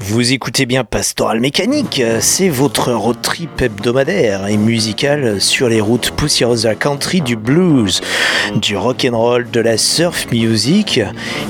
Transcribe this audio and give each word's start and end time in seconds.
Vous 0.00 0.32
écoutez 0.32 0.64
bien 0.64 0.82
Pastoral 0.82 1.38
Mécanique, 1.38 2.02
c'est 2.20 2.48
votre 2.48 2.92
road 2.92 3.18
trip 3.20 3.60
hebdomadaire 3.60 4.46
et 4.46 4.56
musical 4.56 5.38
sur 5.38 5.68
les 5.68 5.82
routes 5.82 6.12
poussiéreuses 6.12 6.62
de 6.62 6.68
la 6.68 6.74
country, 6.74 7.20
du 7.20 7.36
blues, 7.36 8.00
du 8.56 8.76
rock 8.76 9.06
and 9.10 9.16
roll, 9.18 9.50
de 9.50 9.60
la 9.60 9.76
surf 9.76 10.30
music. 10.32 11.00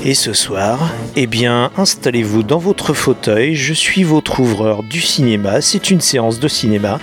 Et 0.03 0.13
ce 0.13 0.33
soir, 0.33 0.91
eh 1.15 1.25
bien, 1.25 1.71
installez-vous 1.77 2.43
dans 2.43 2.59
votre 2.59 2.93
fauteuil, 2.93 3.55
je 3.55 3.73
suis 3.73 4.03
votre 4.03 4.41
ouvreur 4.41 4.83
du 4.83 4.99
cinéma, 4.99 5.61
c'est 5.61 5.91
une 5.91 6.01
séance 6.01 6.39
de 6.39 6.49
cinéma. 6.49 6.99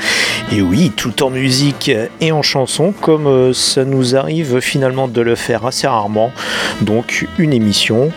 Et 0.53 0.61
oui, 0.61 0.93
tout 0.95 1.23
en 1.23 1.31
musique 1.31 1.91
et 2.21 2.33
en 2.33 2.43
chanson, 2.43 2.93
comme 3.01 3.27
euh, 3.27 3.53
ça 3.53 3.85
nous 3.85 4.15
arrive 4.15 4.61
finalement 4.61 5.09
de 5.09 5.21
le 5.21 5.35
faire 5.35 5.65
assez 5.65 5.87
rarement. 5.87 6.31
Donc 6.83 7.27
une 7.39 7.53
émission 7.53 8.13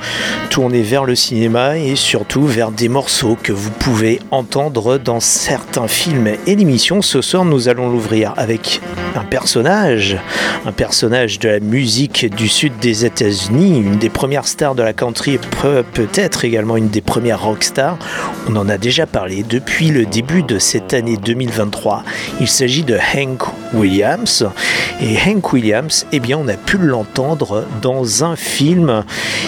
tournée 0.49 0.81
vers 0.81 1.05
le 1.05 1.15
cinéma 1.15 1.68
et 1.77 1.95
surtout 1.95 2.45
vers 2.45 2.71
des 2.71 2.89
morceaux 2.89 3.37
que 3.41 3.51
vous 3.51 3.71
pouvez 3.71 4.19
entendre 4.31 4.97
dans 4.97 5.19
certains 5.19 5.87
films 5.87 6.29
et 6.47 6.55
l'émission. 6.55 7.01
Ce 7.01 7.21
soir, 7.21 7.45
nous 7.45 7.69
allons 7.69 7.89
l'ouvrir 7.89 8.33
avec 8.37 8.81
un 9.15 9.23
personnage, 9.23 10.17
un 10.65 10.71
personnage 10.71 11.39
de 11.39 11.49
la 11.49 11.59
musique 11.59 12.33
du 12.35 12.47
sud 12.47 12.77
des 12.79 13.05
États-Unis, 13.05 13.79
une 13.79 13.97
des 13.97 14.09
premières 14.09 14.47
stars 14.47 14.75
de 14.75 14.83
la 14.83 14.93
country 14.93 15.39
peut-être 15.93 16.45
également 16.45 16.77
une 16.77 16.89
des 16.89 17.01
premières 17.01 17.43
rock 17.43 17.63
stars. 17.63 17.97
On 18.47 18.55
en 18.55 18.69
a 18.69 18.77
déjà 18.77 19.05
parlé 19.05 19.43
depuis 19.43 19.89
le 19.89 20.05
début 20.05 20.43
de 20.43 20.59
cette 20.59 20.93
année 20.93 21.17
2023. 21.17 22.03
Il 22.39 22.47
s'agit 22.47 22.83
de 22.83 22.97
Hank 23.15 23.43
Williams 23.73 24.47
et 25.01 25.17
Hank 25.25 25.53
Williams, 25.53 26.05
eh 26.11 26.19
bien, 26.19 26.37
on 26.37 26.47
a 26.47 26.55
pu 26.55 26.77
l'entendre 26.77 27.65
dans 27.81 28.23
un 28.23 28.35
film 28.35 29.03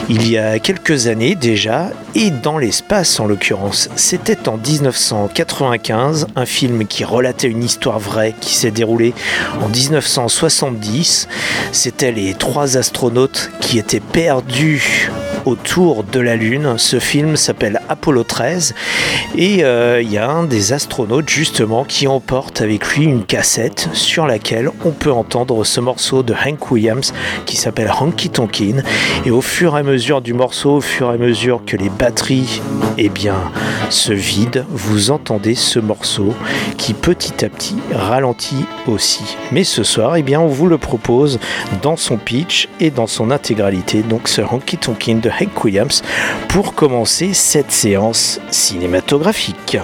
il 0.10 0.30
y 0.30 0.38
a 0.38 0.60
quelques 0.60 1.08
années 1.08 1.36
déjà 1.36 1.90
et 2.16 2.32
dans 2.32 2.58
l'espace 2.58 3.20
en 3.20 3.26
l'occurrence. 3.26 3.90
C'était 3.96 4.48
en 4.50 4.58
1995, 4.58 6.28
un 6.36 6.46
film 6.46 6.86
qui 6.88 7.04
relatait 7.04 7.48
une 7.48 7.64
histoire 7.64 8.00
vraie 8.00 8.34
qui 8.40 8.56
s'est 8.56 8.72
déroulée 8.72 9.14
en 9.62 9.70
1970. 9.70 11.28
C'était 11.72 12.12
les 12.12 12.34
trois 12.34 12.78
astronautes 12.78 13.52
qui 13.60 13.80
étaient 13.80 14.00
perdus 14.00 15.10
autour 15.46 16.04
de 16.04 16.20
la 16.20 16.36
Lune. 16.36 16.76
Ce 16.78 17.00
film 17.00 17.36
s'appelle 17.36 17.82
Apollo 17.90 18.24
13 18.24 18.76
et 19.36 19.64
euh, 19.64 20.02
il 20.02 20.12
y 20.12 20.18
a 20.18 20.30
un 20.30 20.44
des 20.44 20.74
astronautes 20.74 21.30
justement 21.30 21.84
qui 21.84 22.08
emporte 22.08 22.62
avec 22.62 22.86
lui 22.96 23.06
une 23.06 23.24
cassette 23.24 23.90
sur 23.94 24.28
laquelle 24.28 24.70
on 24.86 24.92
peut 24.92 25.12
entendre 25.12 25.64
ce 25.64 25.80
morceau 25.80 26.24
de 26.24 26.34
Hank 26.34 26.72
Williams 26.72 27.14
qui 27.46 27.58
s'appelle 27.58 27.92
Honky 28.00 28.30
Tonkin 28.30 28.84
et 29.26 29.32
au 29.32 29.42
fur 29.42 29.76
et 29.76 29.80
à 29.80 29.84
mesure 29.84 30.22
du 30.22 30.34
morceau, 30.34 30.78
au 30.78 30.82
fur 30.82 31.12
et 31.12 31.16
à 31.16 31.18
mesure 31.18 31.62
que 31.66 31.78
les 31.78 31.90
batteries 31.90 32.62
eh 32.98 33.10
bien, 33.10 33.52
se 33.90 34.14
vident, 34.14 34.66
vous 34.70 35.12
entendez 35.12 35.56
ce 35.56 35.80
morceau 35.80 36.34
qui 36.78 36.94
petit 36.94 37.44
à 37.46 37.50
petit 37.50 37.78
ralentit 37.94 38.66
aussi. 38.88 39.38
Mais 39.52 39.64
ce 39.64 39.84
soir, 39.84 40.16
eh 40.16 40.24
bien, 40.24 40.40
on 40.40 40.48
vous 40.48 40.68
le 40.68 40.78
propose 40.78 41.40
dans 41.82 41.96
son 41.96 42.18
pitch 42.18 42.68
et 42.80 42.92
dans 42.92 43.08
son 43.08 43.32
intégralité, 43.32 44.02
donc 44.02 44.28
ce 44.28 44.42
Honky 44.42 44.78
Tonkin 44.78 45.16
de 45.16 45.31
Hank 45.40 45.64
Williams 45.64 46.02
pour 46.50 46.76
commencer 46.76 47.34
cette 47.34 47.72
séance 47.72 48.40
cinématographique. 48.50 49.78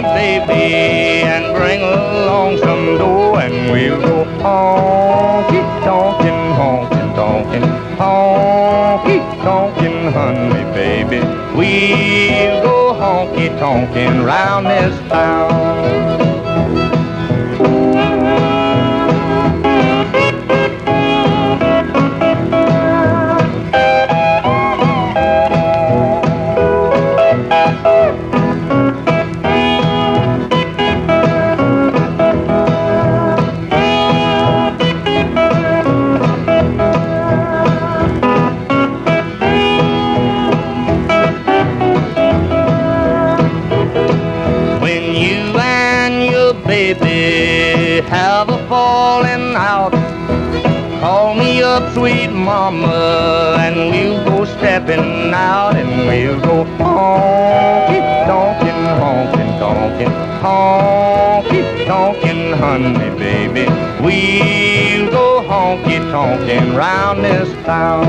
Baby, 0.00 1.22
and 1.22 1.54
bring 1.54 1.80
along 1.82 2.58
some 2.58 2.98
dough, 2.98 3.36
and 3.36 3.70
we'll 3.70 4.00
go 4.00 4.24
honky 4.42 5.60
tonkin, 5.84 6.17
We'll 11.58 12.62
go 12.62 12.94
honky 12.94 13.48
tonkin 13.58 14.22
round 14.22 14.66
this 14.66 14.96
town. 15.10 16.17
Mama, 52.48 53.56
and 53.58 53.76
we'll 53.90 54.24
go 54.24 54.44
stepping 54.56 55.34
out, 55.34 55.76
and 55.76 55.90
we'll 56.08 56.40
go 56.40 56.56
honky 56.80 58.00
tonkin, 58.28 58.80
honkin 59.00 59.50
tonkin, 59.62 60.12
honky 60.42 61.60
tonkin, 61.90 62.40
honey, 62.62 63.10
baby. 63.24 63.64
We'll 64.04 65.10
go 65.10 65.28
honky 65.50 65.98
tonkin 66.10 66.74
round 66.74 67.22
this 67.22 67.50
town. 67.66 68.06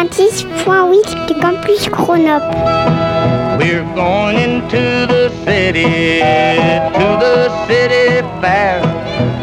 96.8 0.00 1.26
du 1.26 1.34
campus 1.34 1.86
Chronop. 1.90 2.42
We're 3.58 3.84
going 3.94 4.38
into 4.38 5.06
the 5.06 5.28
city, 5.44 6.20
to 6.96 7.06
the 7.20 7.66
city 7.66 8.26
fair. 8.40 8.80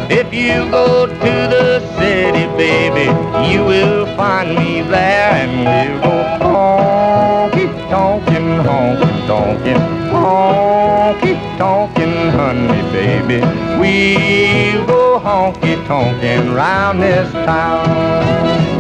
If 0.10 0.34
you 0.34 0.68
go 0.72 1.06
to 1.06 1.34
the 1.54 1.80
city, 2.00 2.48
baby, 2.58 3.06
you 3.48 3.66
will 3.66 4.08
find 4.16 4.56
me 4.56 4.82
there, 4.82 5.30
and 5.44 5.54
we'll 5.62 6.02
go 6.02 6.16
honky 6.42 7.68
tonkin', 7.92 8.58
honky 8.66 9.28
tonkin', 9.28 9.84
honky 10.10 11.34
tonkin', 11.60 12.30
honey, 12.32 12.82
baby. 12.92 13.40
We'll 13.80 14.88
go 14.88 15.20
honky 15.20 15.86
tonkin' 15.86 16.52
round 16.52 17.00
this 17.04 17.32
town. 17.46 18.77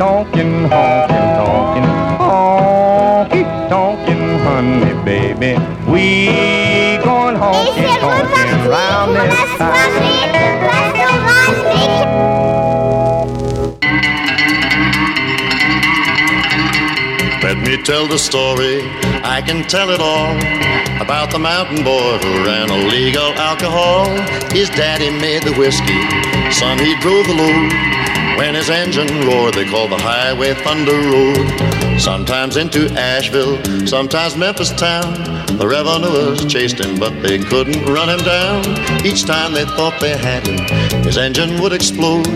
Tonkin', 0.00 0.64
honky 0.72 1.20
tonkin', 1.38 1.88
honky 2.30 3.42
tonkin', 3.68 4.26
honey, 4.46 4.92
baby. 5.04 5.52
We 5.92 6.04
going 7.04 7.36
Et 7.36 7.40
honky 7.42 7.72
c'est 7.76 8.00
reparti 8.00 8.40
tonkin' 8.40 8.70
round 8.74 9.10
this 9.16 9.36
town. 9.58 9.68
soirée 9.68 10.24
de 10.36 10.44
Pastorale 10.68 11.56
Mécanique. 11.68 12.20
Let 17.42 17.58
me 17.58 17.74
tell 17.82 18.06
the 18.06 18.18
story, 18.18 18.76
I 19.22 19.42
can 19.46 19.64
tell 19.64 19.90
it 19.90 20.00
all 20.00 20.34
about 21.04 21.30
the 21.30 21.38
mountain 21.38 21.84
boy 21.84 22.18
who 22.22 22.32
ran 22.46 22.70
illegal 22.70 23.32
alcohol. 23.50 24.06
His 24.50 24.70
daddy 24.70 25.10
made 25.10 25.42
the 25.42 25.52
whiskey, 25.60 26.00
son 26.50 26.78
he 26.78 26.94
drove 27.00 27.26
the 27.26 27.34
load. 27.34 27.72
When 28.36 28.54
his 28.54 28.70
engine 28.70 29.26
roared, 29.26 29.54
they 29.54 29.64
called 29.64 29.92
the 29.92 29.98
highway 29.98 30.54
Thunder 30.54 30.92
Road. 30.92 32.00
Sometimes 32.00 32.56
into 32.56 32.90
Asheville, 32.92 33.58
sometimes 33.86 34.36
Memphis 34.36 34.72
town. 34.72 35.12
The 35.58 35.68
revenuers 35.68 36.46
chased 36.46 36.78
him, 36.78 36.98
but 36.98 37.12
they 37.22 37.38
couldn't 37.38 37.84
run 37.84 38.08
him 38.08 38.20
down. 38.24 38.64
Each 39.04 39.24
time 39.24 39.52
they 39.52 39.64
thought 39.64 40.00
they 40.00 40.16
had 40.16 40.46
him, 40.46 40.58
his 41.04 41.18
engine 41.18 41.60
would 41.60 41.72
explode. 41.72 42.26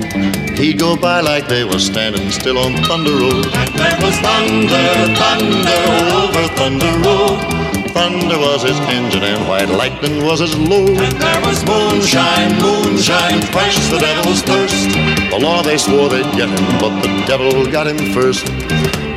He'd 0.58 0.78
go 0.78 0.96
by 0.96 1.20
like 1.20 1.48
they 1.48 1.64
were 1.64 1.78
standing 1.78 2.30
still 2.30 2.58
on 2.58 2.74
Thunder 2.84 3.12
Road. 3.12 3.46
And 3.54 3.74
there 3.74 3.96
was 4.00 4.16
thunder, 4.20 4.86
thunder 5.16 5.80
over 6.12 6.46
Thunder 6.54 6.92
Road. 7.00 7.64
Thunder 7.94 8.38
was 8.38 8.62
his 8.62 8.78
engine 8.90 9.22
and 9.22 9.48
white 9.48 9.68
lightning 9.68 10.24
was 10.24 10.40
his 10.40 10.56
load. 10.58 10.90
And 10.90 11.16
there 11.16 11.40
was 11.46 11.64
moonshine, 11.64 12.58
moonshine, 12.60 13.40
quench 13.52 13.78
the 13.88 13.98
devil's 13.98 14.42
thirst. 14.42 15.13
The 15.34 15.40
law 15.40 15.62
they 15.62 15.78
swore 15.78 16.08
they'd 16.08 16.22
get 16.36 16.48
him, 16.48 16.78
but 16.78 17.00
the 17.02 17.08
devil 17.26 17.66
got 17.66 17.88
him 17.88 17.98
first. 18.14 18.48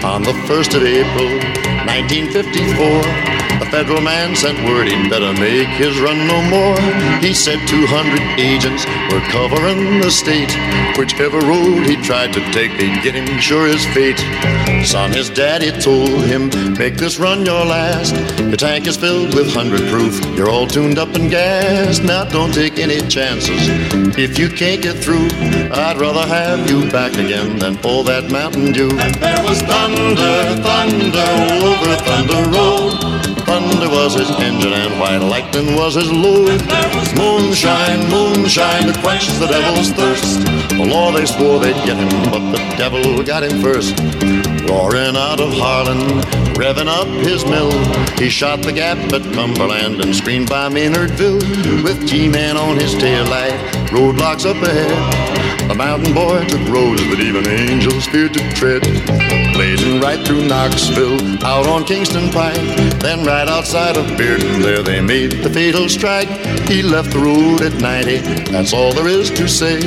On 0.03 0.23
the 0.23 0.33
1st 0.49 0.73
of 0.73 0.81
April, 0.81 1.29
1954, 1.85 3.56
the 3.56 3.56
federal 3.71 4.01
man 4.01 4.35
sent 4.35 4.57
word 4.67 4.87
he'd 4.87 5.09
better 5.09 5.33
make 5.33 5.67
his 5.77 5.99
run 5.99 6.17
no 6.27 6.41
more. 6.49 6.79
He 7.19 7.33
said 7.33 7.59
200 7.67 8.39
agents 8.39 8.85
were 9.11 9.21
covering 9.31 10.01
the 10.01 10.11
state. 10.11 10.51
Whichever 10.97 11.39
road 11.39 11.85
he 11.85 11.95
tried 11.97 12.33
to 12.33 12.41
take, 12.51 12.71
they'd 12.77 13.01
get 13.03 13.15
him 13.15 13.39
sure 13.39 13.67
his 13.67 13.85
fate. 13.87 14.19
Son, 14.85 15.11
his 15.11 15.29
daddy 15.29 15.71
told 15.81 16.09
him, 16.25 16.49
make 16.77 16.95
this 16.95 17.19
run 17.19 17.45
your 17.45 17.65
last. 17.65 18.15
Your 18.39 18.57
tank 18.57 18.87
is 18.87 18.97
filled 18.97 19.35
with 19.35 19.55
100 19.55 19.89
proof. 19.89 20.19
You're 20.37 20.49
all 20.49 20.67
tuned 20.67 20.97
up 20.97 21.13
and 21.15 21.29
gassed. 21.29 22.03
Now 22.03 22.25
don't 22.25 22.53
take 22.53 22.79
any 22.79 22.99
chances. 23.07 23.61
If 24.17 24.39
you 24.39 24.49
can't 24.49 24.81
get 24.81 24.97
through, 24.97 25.27
I'd 25.71 25.97
rather 25.97 26.25
have 26.25 26.69
you 26.69 26.89
back 26.91 27.13
again 27.13 27.59
than 27.59 27.77
all 27.83 28.03
that 28.03 28.31
Mountain 28.31 28.71
Dew. 28.71 28.89
And 28.99 29.15
there 29.15 29.43
was 29.43 29.61
thunder, 29.61 30.61
thunder 30.63 31.29
over 31.63 31.95
Thunder 32.07 32.49
Road. 32.49 33.36
Thunder 33.47 33.89
was 33.89 34.13
his 34.13 34.29
engine 34.41 34.73
and 34.73 34.99
white 34.99 35.19
lightning 35.19 35.73
was 35.73 35.95
his 35.95 36.11
load. 36.11 36.61
Moonshine, 37.15 38.09
moonshine 38.09 38.91
to 38.91 38.99
quench 38.99 39.25
the 39.39 39.47
devil's 39.47 39.91
thirst. 39.91 40.41
The 40.71 40.85
law 40.85 41.13
they 41.13 41.25
swore 41.25 41.57
they'd 41.57 41.73
get 41.85 41.95
him, 41.95 42.09
but 42.29 42.51
the 42.51 42.57
devil 42.77 43.23
got 43.23 43.43
him 43.43 43.61
first. 43.61 43.97
Roaring 44.69 45.15
out 45.15 45.39
of 45.39 45.53
Harlan, 45.53 46.21
revving 46.55 46.87
up 46.87 47.07
his 47.25 47.45
mill, 47.45 47.71
he 48.19 48.27
shot 48.27 48.61
the 48.63 48.73
gap 48.73 48.97
at 49.13 49.23
Cumberland 49.33 50.01
and 50.01 50.13
screamed 50.13 50.49
by 50.49 50.67
Maynardville. 50.67 51.83
With 51.85 52.05
G-Man 52.05 52.57
on 52.57 52.75
his 52.75 52.95
tail 52.95 53.23
light, 53.27 53.57
roadblocks 53.91 54.45
up 54.45 54.61
ahead. 54.61 55.36
The 55.67 55.75
mountain 55.75 56.13
boy 56.13 56.45
took 56.45 56.65
roads 56.69 57.01
that 57.09 57.19
even 57.19 57.45
angels 57.47 58.07
feared 58.07 58.33
to 58.33 58.39
tread. 58.53 58.81
Blazing 59.53 59.99
right 59.99 60.25
through 60.25 60.47
Knoxville, 60.47 61.43
out 61.43 61.67
on 61.67 61.83
Kingston 61.83 62.29
Pike. 62.29 62.55
Then 62.99 63.25
right 63.25 63.47
outside 63.47 63.97
of 63.97 64.05
Bearden, 64.17 64.61
there 64.61 64.81
they 64.81 65.01
made 65.01 65.43
the 65.43 65.49
fatal 65.49 65.89
strike. 65.89 66.29
He 66.69 66.81
left 66.81 67.11
the 67.11 67.19
road 67.19 67.61
at 67.61 67.73
90, 67.81 68.51
that's 68.51 68.71
all 68.71 68.93
there 68.93 69.07
is 69.07 69.29
to 69.31 69.47
say. 69.47 69.79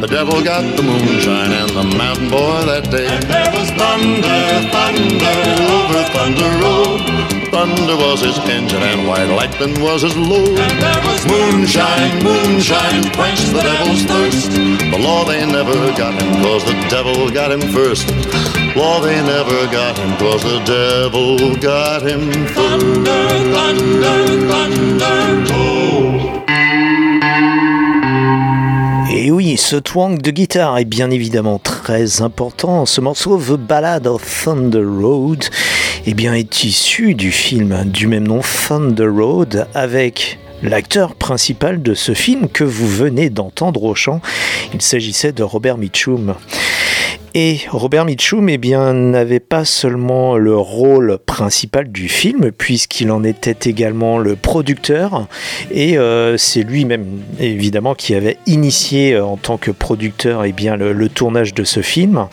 The 0.00 0.06
devil 0.06 0.44
got 0.44 0.62
the 0.76 0.82
moonshine 0.82 1.52
and 1.52 1.70
the 1.70 1.96
mountain 1.96 2.30
boy 2.30 2.62
that 2.66 2.90
day. 2.90 3.08
And 3.08 3.24
there 3.24 3.50
was 3.50 3.70
thunder, 3.74 4.70
thunder 4.70 5.36
over 5.72 6.02
Thunder 6.14 6.50
Road. 6.62 7.45
Thunder 7.56 7.96
was 7.96 8.20
his 8.20 8.38
engine 8.40 8.82
and 8.82 9.08
white 9.08 9.30
lightning 9.30 9.80
was 9.80 10.02
his 10.02 10.14
load. 10.14 10.58
And 10.58 10.78
there 10.78 11.02
was 11.08 11.24
moonshine, 11.24 12.22
moonshine, 12.22 13.10
quench 13.14 13.40
the 13.48 13.62
devil's 13.62 14.02
thirst. 14.02 14.50
The 14.50 14.98
law 14.98 15.24
they 15.24 15.40
never 15.46 15.72
got 15.96 16.20
him, 16.20 16.42
cause 16.42 16.62
the 16.66 16.76
devil 16.90 17.30
got 17.30 17.50
him 17.50 17.62
first. 17.72 18.10
Law 18.76 19.00
they 19.00 19.22
never 19.22 19.66
got 19.72 19.96
him, 19.96 20.14
cause 20.18 20.42
the 20.42 20.60
devil 20.66 21.56
got 21.56 22.02
him 22.02 22.30
first. 22.44 22.56
Thunder, 22.56 23.28
thunder, 23.54 24.20
thunder, 24.50 25.52
oh. 25.54 26.36
Et 29.10 29.30
oui, 29.30 29.56
ce 29.56 29.76
twang 29.76 30.18
de 30.20 30.30
guitare 30.30 30.76
est 30.76 30.84
bien 30.84 31.10
évidemment 31.10 31.58
très 31.58 32.20
important. 32.20 32.84
Ce 32.84 33.00
morceau, 33.00 33.38
The 33.38 33.56
Ballad 33.56 34.06
of 34.06 34.22
Thunder 34.22 34.84
Road, 34.84 35.48
eh 36.08 36.14
bien, 36.14 36.34
est 36.34 36.62
issu 36.62 37.14
du 37.14 37.32
film 37.32 37.84
du 37.84 38.06
même 38.06 38.28
nom, 38.28 38.40
Thunder 38.40 39.08
Road, 39.08 39.66
avec 39.74 40.38
l'acteur 40.62 41.16
principal 41.16 41.82
de 41.82 41.94
ce 41.94 42.14
film 42.14 42.48
que 42.48 42.62
vous 42.62 42.86
venez 42.86 43.28
d'entendre 43.28 43.82
au 43.82 43.94
chant. 43.96 44.20
Il 44.72 44.80
s'agissait 44.80 45.32
de 45.32 45.42
Robert 45.42 45.78
Mitchum. 45.78 46.36
Et 47.38 47.60
Robert 47.68 48.06
Mitchum 48.06 48.48
eh 48.48 48.58
n'avait 48.58 49.40
pas 49.40 49.66
seulement 49.66 50.38
le 50.38 50.56
rôle 50.56 51.18
principal 51.18 51.92
du 51.92 52.08
film, 52.08 52.50
puisqu'il 52.50 53.10
en 53.10 53.24
était 53.24 53.68
également 53.68 54.16
le 54.18 54.36
producteur, 54.36 55.26
et 55.70 55.98
euh, 55.98 56.38
c'est 56.38 56.62
lui-même 56.62 57.04
évidemment 57.38 57.94
qui 57.94 58.14
avait 58.14 58.38
initié 58.46 59.12
euh, 59.12 59.24
en 59.26 59.36
tant 59.36 59.58
que 59.58 59.70
producteur 59.70 60.46
eh 60.46 60.52
bien, 60.52 60.76
le, 60.76 60.94
le 60.94 61.08
tournage 61.10 61.52
de 61.52 61.64
ce 61.64 61.82
film. 61.82 62.26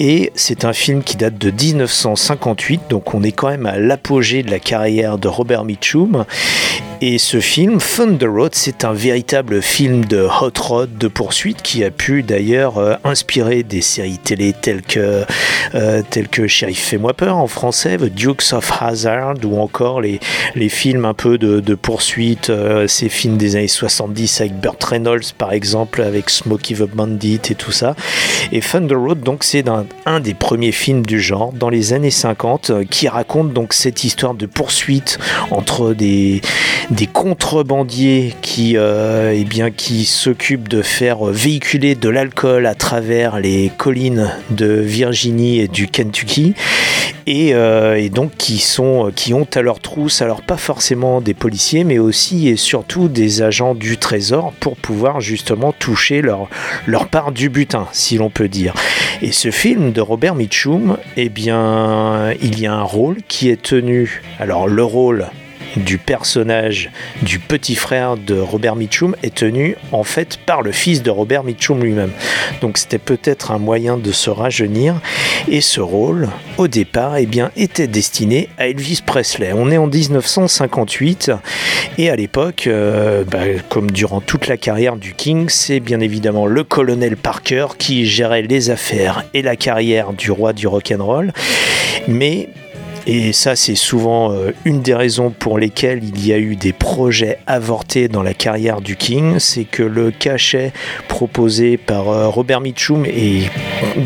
Et 0.00 0.32
c'est 0.34 0.64
un 0.64 0.72
film 0.72 1.04
qui 1.04 1.16
date 1.16 1.38
de 1.38 1.52
1958, 1.52 2.80
donc 2.90 3.14
on 3.14 3.22
est 3.22 3.30
quand 3.30 3.48
même 3.48 3.66
à 3.66 3.78
l'apogée 3.78 4.42
de 4.42 4.50
la 4.50 4.58
carrière 4.58 5.18
de 5.18 5.28
Robert 5.28 5.64
Mitchum. 5.64 6.24
Et 7.04 7.18
ce 7.18 7.40
film, 7.40 7.78
Thunder 7.78 8.28
Road, 8.28 8.52
c'est 8.54 8.84
un 8.84 8.92
véritable 8.92 9.60
film 9.60 10.04
de 10.04 10.20
hot 10.20 10.52
rod, 10.60 10.98
de 10.98 11.08
poursuite, 11.08 11.60
qui 11.60 11.82
a 11.82 11.90
pu 11.90 12.22
d'ailleurs 12.22 12.78
euh, 12.78 12.94
inspirer 13.02 13.64
des 13.64 13.80
séries 13.80 14.18
télé 14.18 14.52
telles 14.52 14.82
que, 14.82 15.24
euh, 15.74 16.02
telles 16.08 16.28
que 16.28 16.46
Sheriff 16.46 16.78
Fais-moi 16.78 17.12
peur 17.12 17.38
en 17.38 17.48
français, 17.48 17.96
The 17.96 18.04
Dukes 18.04 18.52
of 18.52 18.70
Hazzard, 18.80 19.34
ou 19.44 19.58
encore 19.58 20.00
les, 20.00 20.20
les 20.54 20.68
films 20.68 21.04
un 21.04 21.12
peu 21.12 21.38
de, 21.38 21.74
poursuite, 21.74 22.50
euh, 22.50 22.86
ces 22.86 23.08
films 23.08 23.36
des 23.36 23.56
années 23.56 23.66
70 23.66 24.40
avec 24.40 24.60
Burt 24.60 24.84
Reynolds 24.84 25.32
par 25.36 25.52
exemple, 25.52 26.02
avec 26.02 26.30
Smokey 26.30 26.76
the 26.76 26.88
Bandit 26.88 27.40
et 27.50 27.56
tout 27.56 27.72
ça. 27.72 27.96
Et 28.52 28.60
Thunder 28.60 28.94
Road, 28.94 29.22
donc, 29.22 29.42
c'est 29.42 29.68
un, 29.68 29.86
un 30.06 30.20
des 30.20 30.34
premiers 30.34 30.70
films 30.70 31.04
du 31.04 31.20
genre 31.20 31.52
dans 31.52 31.68
les 31.68 31.94
années 31.94 32.12
50 32.12 32.70
euh, 32.70 32.84
qui 32.88 33.08
raconte 33.08 33.52
donc 33.52 33.72
cette 33.72 34.04
histoire 34.04 34.34
de 34.34 34.46
poursuite 34.46 35.18
entre 35.50 35.94
des, 35.94 36.42
des 36.92 37.06
contrebandiers 37.06 38.34
qui, 38.42 38.76
euh, 38.76 39.32
eh 39.34 39.44
bien, 39.44 39.70
qui 39.70 40.04
s'occupent 40.04 40.68
de 40.68 40.82
faire 40.82 41.24
véhiculer 41.24 41.94
de 41.94 42.08
l'alcool 42.08 42.66
à 42.66 42.74
travers 42.74 43.40
les 43.40 43.70
collines 43.78 44.30
de 44.50 44.66
Virginie 44.66 45.60
et 45.60 45.68
du 45.68 45.88
Kentucky 45.88 46.54
et, 47.26 47.54
euh, 47.54 47.96
et 47.96 48.10
donc 48.10 48.32
qui, 48.36 48.58
sont, 48.58 49.10
qui 49.14 49.32
ont 49.32 49.46
à 49.54 49.62
leur 49.62 49.80
trousse, 49.80 50.20
alors 50.20 50.42
pas 50.42 50.56
forcément 50.56 51.20
des 51.20 51.34
policiers, 51.34 51.84
mais 51.84 51.98
aussi 51.98 52.48
et 52.48 52.56
surtout 52.56 53.08
des 53.08 53.42
agents 53.42 53.74
du 53.74 53.96
Trésor 53.96 54.52
pour 54.60 54.76
pouvoir 54.76 55.20
justement 55.20 55.72
toucher 55.72 56.20
leur, 56.20 56.48
leur 56.86 57.08
part 57.08 57.32
du 57.32 57.48
butin, 57.48 57.86
si 57.92 58.18
l'on 58.18 58.28
peut 58.28 58.48
dire. 58.48 58.74
Et 59.22 59.32
ce 59.32 59.50
film 59.50 59.92
de 59.92 60.00
Robert 60.00 60.34
Mitchum, 60.34 60.98
eh 61.16 61.28
bien, 61.28 62.32
il 62.42 62.60
y 62.60 62.66
a 62.66 62.74
un 62.74 62.82
rôle 62.82 63.18
qui 63.28 63.48
est 63.48 63.62
tenu, 63.62 64.22
alors 64.38 64.68
le 64.68 64.84
rôle 64.84 65.26
du 65.76 65.98
personnage 65.98 66.90
du 67.22 67.38
petit 67.38 67.74
frère 67.74 68.16
de 68.16 68.38
Robert 68.38 68.76
Mitchum 68.76 69.16
est 69.22 69.34
tenu 69.34 69.76
en 69.92 70.04
fait 70.04 70.38
par 70.44 70.62
le 70.62 70.72
fils 70.72 71.02
de 71.02 71.10
Robert 71.10 71.44
Mitchum 71.44 71.82
lui-même. 71.82 72.10
Donc 72.60 72.78
c'était 72.78 72.98
peut-être 72.98 73.50
un 73.50 73.58
moyen 73.58 73.96
de 73.96 74.12
se 74.12 74.30
rajeunir 74.30 75.00
et 75.48 75.60
ce 75.60 75.80
rôle 75.80 76.28
au 76.58 76.68
départ 76.68 77.16
eh 77.16 77.26
bien, 77.26 77.50
était 77.56 77.86
destiné 77.86 78.48
à 78.58 78.68
Elvis 78.68 79.00
Presley. 79.04 79.52
On 79.54 79.70
est 79.70 79.78
en 79.78 79.86
1958 79.86 81.32
et 81.98 82.10
à 82.10 82.16
l'époque, 82.16 82.66
euh, 82.66 83.24
bah, 83.24 83.40
comme 83.68 83.90
durant 83.90 84.20
toute 84.20 84.46
la 84.46 84.56
carrière 84.56 84.96
du 84.96 85.14
King, 85.14 85.48
c'est 85.48 85.80
bien 85.80 86.00
évidemment 86.00 86.46
le 86.46 86.64
colonel 86.64 87.16
Parker 87.16 87.66
qui 87.78 88.06
gérait 88.06 88.42
les 88.42 88.70
affaires 88.70 89.24
et 89.34 89.42
la 89.42 89.56
carrière 89.56 90.12
du 90.12 90.30
roi 90.30 90.52
du 90.52 90.66
rock'n'roll. 90.66 91.32
Mais 92.08 92.48
et 93.06 93.32
ça, 93.32 93.56
c'est 93.56 93.74
souvent 93.74 94.32
euh, 94.32 94.52
une 94.64 94.80
des 94.80 94.94
raisons 94.94 95.30
pour 95.30 95.58
lesquelles 95.58 96.04
il 96.04 96.24
y 96.24 96.32
a 96.32 96.38
eu 96.38 96.54
des 96.54 96.72
projets 96.72 97.38
avortés 97.48 98.06
dans 98.06 98.22
la 98.22 98.32
carrière 98.32 98.80
du 98.80 98.96
King. 98.96 99.38
C'est 99.38 99.64
que 99.64 99.82
le 99.82 100.12
cachet 100.12 100.72
proposé 101.08 101.76
par 101.76 102.08
euh, 102.08 102.28
Robert 102.28 102.60
Mitchum 102.60 103.04
et 103.06 103.42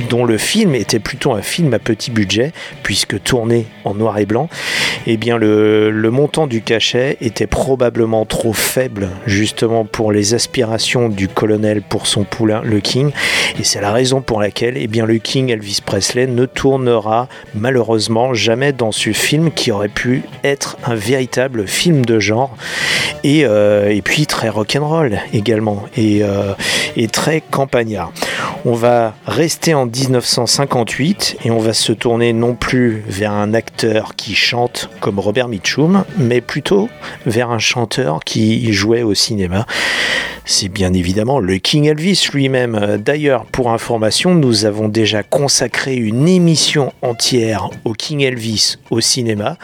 dont 0.09 0.25
le 0.25 0.39
film 0.39 0.75
était 0.75 0.99
plutôt 0.99 1.33
un 1.33 1.43
film 1.43 1.75
à 1.75 1.79
petit 1.79 2.11
budget, 2.11 2.53
puisque 2.83 3.23
tourné 3.23 3.67
en 3.85 3.95
noir 3.95 4.19
et 4.19 4.25
blanc, 4.27 4.49
eh 5.07 5.17
bien 5.17 5.37
le, 5.37 5.91
montant 6.11 6.47
du 6.47 6.63
cachet 6.63 7.19
était 7.21 7.47
probablement 7.47 8.25
trop 8.25 8.55
faible 8.55 9.09
justement 9.27 9.85
pour 9.85 10.13
les 10.13 10.33
aspirations 10.33 11.09
du 11.09 11.29
colonel 11.29 11.83
pour 11.83 12.07
son 12.07 12.25
poulain, 12.25 12.63
le 12.65 12.81
King. 12.81 13.11
Et 13.59 13.65
c'est 13.65 13.81
la 13.81 13.93
raison 13.93 14.23
pour 14.23 14.41
laquelle 14.41 14.75
eh 14.77 14.87
bien, 14.87 15.05
le 15.05 15.19
King 15.19 15.51
Elvis 15.51 15.81
Presley 15.85 16.27
ne 16.27 16.47
tournera 16.47 17.29
malheureusement 17.55 18.33
jamais 18.33 18.73
dans 18.73 18.86
ce 18.93 19.13
film 19.13 19.51
qui 19.51 19.71
aurait 19.71 19.89
pu 19.89 20.23
être 20.45 20.77
un 20.85 20.95
véritable 20.95 21.67
film 21.67 22.05
de 22.05 22.19
genre. 22.19 22.57
Et, 23.25 23.45
euh, 23.45 23.91
et 23.91 24.03
puis 24.03 24.26
très 24.37 24.51
rock'n'roll 24.51 25.19
également 25.33 25.85
et, 25.97 26.23
euh, 26.23 26.53
et 26.95 27.09
très 27.09 27.41
campagnard. 27.41 28.13
On 28.67 28.75
va 28.75 29.15
rester 29.27 29.73
en 29.73 29.87
1958 29.87 31.39
et 31.47 31.51
on 31.51 31.59
va 31.59 31.73
se 31.73 31.93
tourner 31.93 32.35
non 32.35 32.55
plus 32.55 33.03
vers 33.09 33.33
un 33.33 33.55
acteur 33.55 34.15
qui 34.15 34.35
chante 34.35 34.91
comme 35.01 35.21
Robert 35.21 35.49
Mitchum, 35.49 36.05
mais 36.19 36.43
plutôt 36.43 36.91
vers 37.25 37.51
un 37.51 37.59
chanteur 37.59 38.21
qui 38.25 38.71
jouait 38.75 39.03
au 39.03 39.15
cinéma. 39.15 39.65
C'est 40.49 40.69
bien 40.69 40.93
évidemment 40.93 41.41
le 41.41 41.59
King 41.59 41.87
Elvis 41.87 42.29
lui-même. 42.33 42.99
D'ailleurs, 43.05 43.47
pour 43.47 43.73
information, 43.73 44.37
nous 44.37 44.65
avons 44.65 44.89
déjà 44.89 45.25
consacré 45.25 45.97
une 45.97 46.29
émission 46.29 46.93
entière 47.03 47.69
au 47.85 47.95
King 47.95 48.21
Elvis 48.21 48.77
au 48.91 49.01
cinéma. 49.01 49.59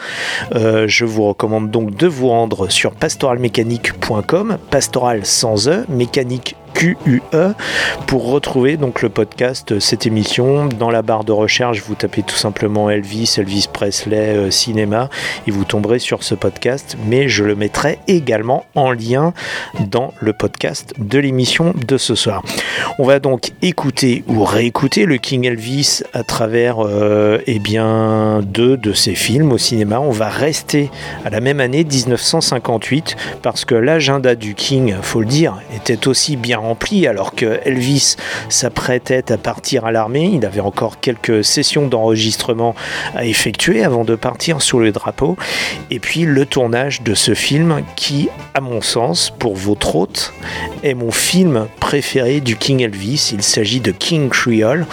Euh, 0.55 0.85
je 0.89 1.05
vous 1.05 1.23
recommande 1.23 1.71
donc 1.71 1.95
de 1.95 2.05
vous 2.05 2.27
rendre 2.27 2.69
sur 2.69 2.91
pastoralmécanique.com, 2.95 4.57
pastoral 4.69 5.25
sans 5.25 5.67
E, 5.67 5.85
mécanique 5.89 6.55
QUE 6.73 7.21
pour 8.07 8.27
retrouver 8.27 8.77
donc 8.77 9.01
le 9.01 9.09
podcast, 9.09 9.79
cette 9.79 10.05
émission. 10.05 10.65
Dans 10.65 10.89
la 10.89 11.01
barre 11.01 11.23
de 11.23 11.31
recherche, 11.31 11.81
vous 11.81 11.95
tapez 11.95 12.23
tout 12.23 12.35
simplement 12.35 12.89
Elvis, 12.89 13.35
Elvis 13.37 13.67
Presley, 13.71 14.35
euh, 14.35 14.51
cinéma, 14.51 15.09
et 15.47 15.51
vous 15.51 15.63
tomberez 15.63 15.99
sur 15.99 16.23
ce 16.23 16.35
podcast. 16.35 16.97
Mais 17.07 17.27
je 17.27 17.43
le 17.43 17.55
mettrai 17.55 17.99
également 18.07 18.65
en 18.75 18.91
lien 18.91 19.33
dans 19.89 20.13
le 20.19 20.33
podcast 20.33 20.93
de 20.97 21.19
l'émission 21.19 21.73
de 21.87 21.97
ce 21.97 22.15
soir. 22.15 22.43
On 22.99 23.05
va 23.05 23.19
donc 23.19 23.51
écouter 23.61 24.23
ou 24.27 24.43
réécouter 24.43 25.05
le 25.05 25.17
King 25.17 25.45
Elvis 25.45 26.03
à 26.13 26.23
travers 26.23 26.77
euh, 26.79 27.39
eh 27.47 27.59
bien, 27.59 28.41
deux 28.43 28.77
de 28.77 28.93
ses 28.93 29.15
films 29.15 29.51
au 29.51 29.57
cinéma. 29.57 29.99
On 29.99 30.11
va 30.11 30.29
rester 30.29 30.91
à 31.25 31.29
la 31.29 31.39
même 31.39 31.59
année 31.59 31.83
1958 31.83 33.15
parce 33.41 33.65
que 33.65 33.75
l'agenda 33.75 34.35
du 34.35 34.53
King, 34.55 34.95
faut 35.01 35.21
le 35.21 35.25
dire, 35.25 35.55
était 35.75 36.07
aussi 36.07 36.35
bien 36.35 36.59
alors 37.07 37.35
que 37.35 37.59
Elvis 37.65 38.15
s'apprêtait 38.49 39.31
à 39.31 39.37
partir 39.37 39.85
à 39.85 39.91
l'armée. 39.91 40.31
Il 40.33 40.45
avait 40.45 40.61
encore 40.61 40.99
quelques 40.99 41.43
sessions 41.43 41.87
d'enregistrement 41.87 42.75
à 43.15 43.25
effectuer 43.25 43.83
avant 43.83 44.03
de 44.03 44.15
partir 44.15 44.61
sous 44.61 44.79
le 44.79 44.91
drapeau. 44.91 45.35
Et 45.91 45.99
puis 45.99 46.21
le 46.21 46.45
tournage 46.45 47.01
de 47.01 47.13
ce 47.13 47.33
film 47.33 47.81
qui, 47.95 48.29
à 48.53 48.61
mon 48.61 48.81
sens, 48.81 49.31
pour 49.37 49.55
votre 49.55 49.95
hôte, 49.95 50.33
est 50.83 50.93
mon 50.93 51.11
film 51.11 51.67
préféré 51.79 52.39
du 52.39 52.55
King 52.55 52.81
Elvis. 52.81 53.31
Il 53.33 53.43
s'agit 53.43 53.79
de 53.79 53.91
King 53.91 54.29
Creole, 54.29 54.85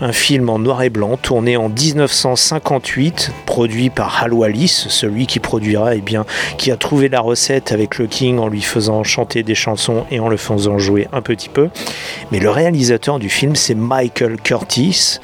un 0.00 0.12
film 0.12 0.48
en 0.48 0.58
noir 0.58 0.82
et 0.82 0.90
blanc 0.90 1.16
tourné 1.16 1.56
en 1.56 1.68
1958, 1.68 3.32
produit 3.46 3.90
par 3.90 4.22
Hal 4.22 4.32
Wallis, 4.32 4.86
celui 4.88 5.26
qui 5.26 5.40
produira, 5.40 5.94
et 5.94 6.00
bien, 6.00 6.24
qui 6.58 6.70
a 6.70 6.76
trouvé 6.76 7.08
la 7.08 7.20
recette 7.20 7.72
avec 7.72 7.98
le 7.98 8.06
King 8.06 8.38
en 8.38 8.48
lui 8.48 8.62
faisant 8.62 9.02
chanter 9.04 9.42
des 9.42 9.54
chansons 9.54 10.04
et 10.10 10.20
en 10.20 10.28
le 10.28 10.36
faisant 10.36 10.78
jouer 10.78 11.08
un 11.16 11.22
petit 11.22 11.48
peu. 11.48 11.68
Mais 12.30 12.38
le 12.38 12.50
réalisateur 12.50 13.18
du 13.18 13.28
film, 13.28 13.56
c'est 13.56 13.74
Michael 13.74 14.36
Curtis, 14.42 15.18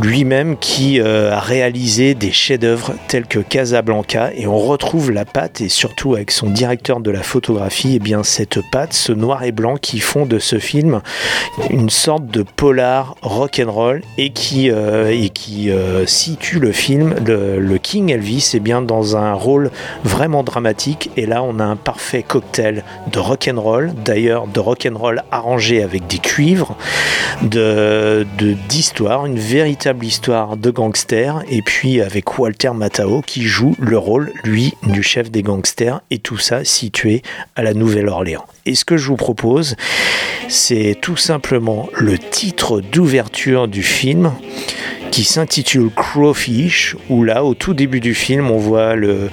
lui-même 0.00 0.56
qui 0.56 1.00
euh, 1.00 1.32
a 1.32 1.40
réalisé 1.40 2.14
des 2.14 2.32
chefs-d'œuvre 2.32 2.94
tels 3.08 3.26
que 3.26 3.40
Casablanca, 3.40 4.30
et 4.34 4.46
on 4.46 4.58
retrouve 4.58 5.10
la 5.10 5.24
patte, 5.24 5.60
et 5.60 5.68
surtout 5.68 6.14
avec 6.14 6.30
son 6.30 6.48
directeur 6.48 7.00
de 7.00 7.10
la 7.10 7.22
photographie, 7.22 7.96
et 7.96 7.98
bien 7.98 8.22
cette 8.22 8.60
patte, 8.70 8.92
ce 8.92 9.12
noir 9.12 9.42
et 9.42 9.52
blanc 9.52 9.76
qui 9.76 9.98
font 9.98 10.26
de 10.26 10.38
ce 10.38 10.58
film 10.58 11.02
une 11.70 11.90
sorte 11.90 12.26
de 12.26 12.42
polar 12.42 13.16
rock'n'roll 13.22 14.02
et 14.18 14.30
qui, 14.30 14.70
euh, 14.70 15.10
et 15.10 15.30
qui 15.30 15.70
euh, 15.70 16.06
situe 16.06 16.60
le 16.60 16.72
film, 16.72 17.14
le, 17.26 17.58
le 17.58 17.78
King 17.78 18.10
Elvis, 18.10 18.52
et 18.54 18.60
bien 18.60 18.82
dans 18.82 19.16
un 19.16 19.32
rôle 19.32 19.70
vraiment 20.04 20.42
dramatique. 20.42 21.10
Et 21.16 21.26
là, 21.26 21.42
on 21.42 21.58
a 21.58 21.64
un 21.64 21.76
parfait 21.76 22.22
cocktail 22.22 22.84
de 23.10 23.18
rock'n'roll, 23.18 23.92
d'ailleurs 24.04 24.46
de 24.46 24.60
rock'n'roll 24.60 24.91
arrangé 25.30 25.82
avec 25.82 26.06
des 26.06 26.18
cuivres, 26.18 26.76
de 27.42 28.26
d'histoire, 28.68 29.26
une 29.26 29.38
véritable 29.38 30.04
histoire 30.04 30.56
de 30.56 30.70
gangster, 30.70 31.42
et 31.48 31.62
puis 31.62 32.00
avec 32.00 32.38
Walter 32.38 32.70
Matthau 32.74 33.22
qui 33.22 33.42
joue 33.42 33.74
le 33.78 33.98
rôle, 33.98 34.32
lui, 34.44 34.74
du 34.82 35.02
chef 35.02 35.30
des 35.30 35.42
gangsters, 35.42 36.00
et 36.10 36.18
tout 36.18 36.38
ça 36.38 36.64
situé 36.64 37.22
à 37.56 37.62
la 37.62 37.74
Nouvelle-Orléans. 37.74 38.44
Et 38.66 38.74
ce 38.74 38.84
que 38.84 38.96
je 38.96 39.08
vous 39.08 39.16
propose, 39.16 39.76
c'est 40.48 40.96
tout 41.00 41.16
simplement 41.16 41.88
le 41.94 42.18
titre 42.18 42.80
d'ouverture 42.80 43.68
du 43.68 43.82
film 43.82 44.32
qui 45.12 45.24
s'intitule 45.24 45.90
Crawfish, 45.94 46.96
où 47.10 47.22
là, 47.22 47.44
au 47.44 47.52
tout 47.52 47.74
début 47.74 48.00
du 48.00 48.14
film, 48.14 48.50
on 48.50 48.56
voit 48.56 48.96
le, 48.96 49.28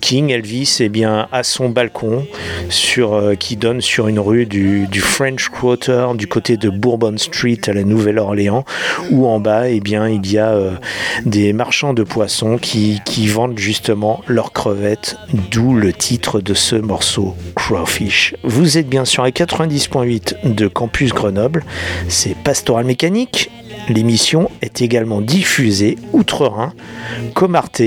King 0.00 0.30
Elvis 0.30 0.78
eh 0.80 0.88
bien, 0.88 1.28
à 1.32 1.42
son 1.42 1.68
balcon 1.68 2.26
sur, 2.70 3.12
euh, 3.12 3.34
qui 3.34 3.56
donne 3.56 3.82
sur 3.82 4.08
une 4.08 4.18
rue 4.18 4.46
du, 4.46 4.88
French 5.00 5.50
Quarter 5.50 6.08
du 6.14 6.26
côté 6.26 6.56
de 6.56 6.70
Bourbon 6.70 7.18
Street 7.18 7.58
à 7.66 7.74
la 7.74 7.84
Nouvelle-Orléans, 7.84 8.64
où 9.10 9.26
en 9.26 9.38
bas, 9.38 9.68
eh 9.68 9.80
bien, 9.80 10.08
il 10.08 10.32
y 10.32 10.38
a 10.38 10.52
euh, 10.52 10.70
des 11.26 11.52
marchands 11.52 11.92
de 11.92 12.04
poissons 12.04 12.56
qui, 12.56 13.02
qui 13.04 13.28
vendent 13.28 13.58
justement 13.58 14.22
leurs 14.28 14.52
crevettes, 14.52 15.16
d'où 15.50 15.74
le 15.74 15.92
titre 15.92 16.40
de 16.40 16.54
ce 16.54 16.74
morceau, 16.74 17.36
Crawfish. 17.54 18.34
Vous 18.44 18.78
êtes 18.78 18.88
bien 18.88 19.04
sur 19.04 19.24
les 19.24 19.32
90.8 19.32 20.54
de 20.54 20.68
Campus 20.68 21.12
Grenoble, 21.12 21.64
c'est 22.08 22.34
Pastoral 22.34 22.86
Mécanique. 22.86 23.50
L'émission 23.88 24.50
est 24.60 24.82
également 24.82 25.20
diffusée 25.20 25.96
outre-Rhin, 26.12 26.72
comme 27.34 27.54
Arte, 27.54 27.82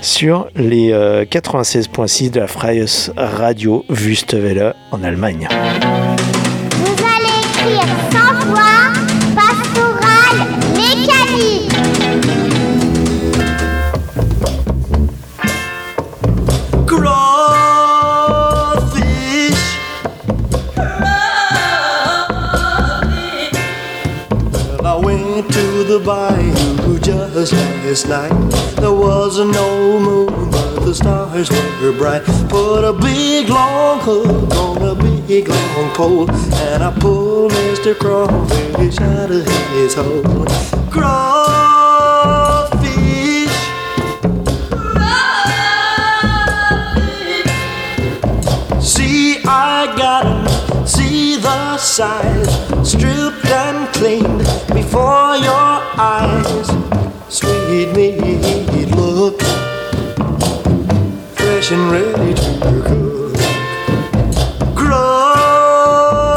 sur 0.00 0.48
les 0.54 0.92
euh, 0.92 1.24
96.6 1.24 2.30
de 2.30 2.40
la 2.40 2.46
Freies 2.46 3.10
Radio 3.16 3.84
Wüstewelle 3.88 4.74
en 4.92 5.02
Allemagne. 5.02 5.48
Vous 5.50 7.04
allez 7.04 7.76
écrire 7.76 8.03
just 27.50 28.06
last 28.06 28.08
night. 28.08 28.76
There 28.76 28.92
was 28.92 29.38
no 29.38 30.00
moon, 30.00 30.50
but 30.50 30.80
the 30.80 30.94
stars 30.94 31.50
were 31.82 31.92
bright. 31.92 32.24
Put 32.48 32.84
a 32.84 32.92
big 32.92 33.48
long 33.48 34.00
hook 34.00 34.54
on 34.54 34.82
a 34.82 34.94
big 34.94 35.48
long 35.48 35.90
pole, 35.94 36.30
and 36.30 36.82
I 36.82 36.90
pulled 36.98 37.52
Mr. 37.52 37.94
Crawfish 37.98 39.00
out 39.00 39.30
of 39.30 39.46
his 39.72 39.94
hole. 39.94 40.46
Crawfish. 40.90 41.14
See, 48.80 49.40
I 49.44 49.92
got 49.96 50.26
'em. 50.26 50.86
See 50.86 51.36
the 51.36 51.76
size, 51.78 52.52
stripped 52.82 53.46
and 53.46 53.88
cleaned 53.92 54.44
before 54.72 55.36
your 55.36 55.82
eyes. 55.98 56.73
And 61.70 61.90
ready 61.90 62.34
to 62.34 62.42
cook. 62.84 63.32
Crawfish. 64.76 66.34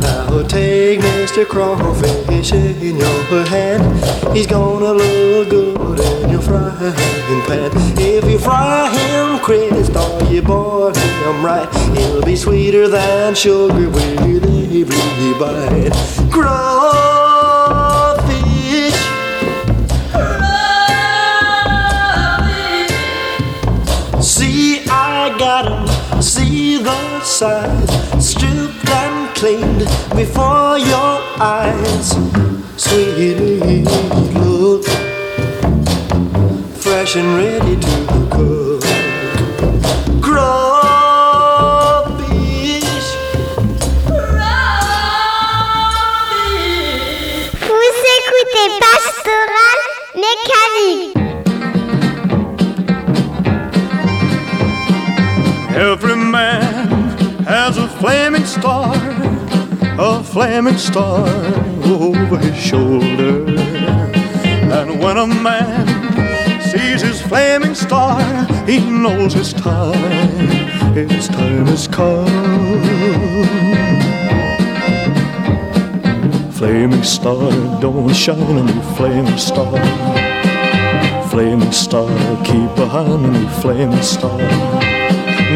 Now 0.00 0.42
take 0.48 1.00
Mr. 1.00 1.46
Crawfish 1.46 2.52
in 2.52 2.98
your 2.98 3.44
hand. 3.46 4.36
He's 4.36 4.46
gonna 4.46 4.92
look 4.92 5.48
good 5.48 6.00
in 6.00 6.30
your 6.30 6.42
frying 6.42 7.42
pan. 7.46 7.70
If 7.98 8.24
you 8.30 8.38
fry 8.38 8.90
him 8.90 9.38
crisp 9.38 9.96
or 9.96 10.22
you 10.30 10.42
boil 10.42 10.92
him 10.94 11.42
right, 11.42 11.72
he'll 11.96 12.22
be 12.22 12.36
sweeter 12.36 12.86
than 12.88 13.34
sugar 13.34 13.88
with 13.88 14.20
every 14.20 15.32
bite. 15.38 15.92
Crawfish. 16.30 17.21
Size, 27.42 28.24
stripped 28.24 28.88
and 28.88 29.34
cleaned 29.34 29.84
before 30.14 30.78
your 30.78 31.14
eyes. 31.40 32.08
Sweetie, 32.76 33.82
look 34.38 34.84
fresh 36.84 37.16
and 37.16 37.30
ready 37.36 37.74
to 37.84 37.91
flaming 58.02 58.44
star, 58.44 58.96
a 59.96 60.24
flaming 60.24 60.76
star 60.76 61.24
over 61.84 62.36
his 62.36 62.56
shoulder. 62.56 63.46
And 64.76 64.98
when 65.00 65.18
a 65.18 65.28
man 65.28 65.86
sees 66.62 67.00
his 67.00 67.22
flaming 67.22 67.76
star, 67.76 68.20
he 68.66 68.80
knows 68.80 69.34
his 69.34 69.52
time, 69.52 70.48
his 70.94 71.28
time 71.28 71.66
has 71.66 71.86
come. 71.86 72.26
Flaming 76.50 77.04
star, 77.04 77.52
don't 77.80 78.12
shine 78.12 78.42
on 78.42 78.66
me, 78.66 78.82
flaming 78.96 79.38
star. 79.38 79.78
Flaming 81.28 81.70
star, 81.70 82.10
keep 82.44 82.74
behind 82.74 83.32
me, 83.32 83.46
flaming 83.60 84.02
star. 84.02 84.91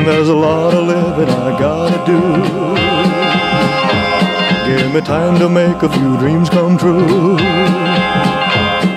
There's 0.04 0.28
a 0.28 0.34
lot 0.34 0.74
of 0.74 0.84
living 0.86 1.28
I 1.28 1.58
gotta 1.58 2.00
do. 2.04 2.20
Give 4.66 4.92
me 4.92 5.00
time 5.00 5.38
to 5.38 5.48
make 5.48 5.82
a 5.82 5.88
few 5.88 6.16
dreams 6.18 6.50
come 6.50 6.76
true. 6.76 7.38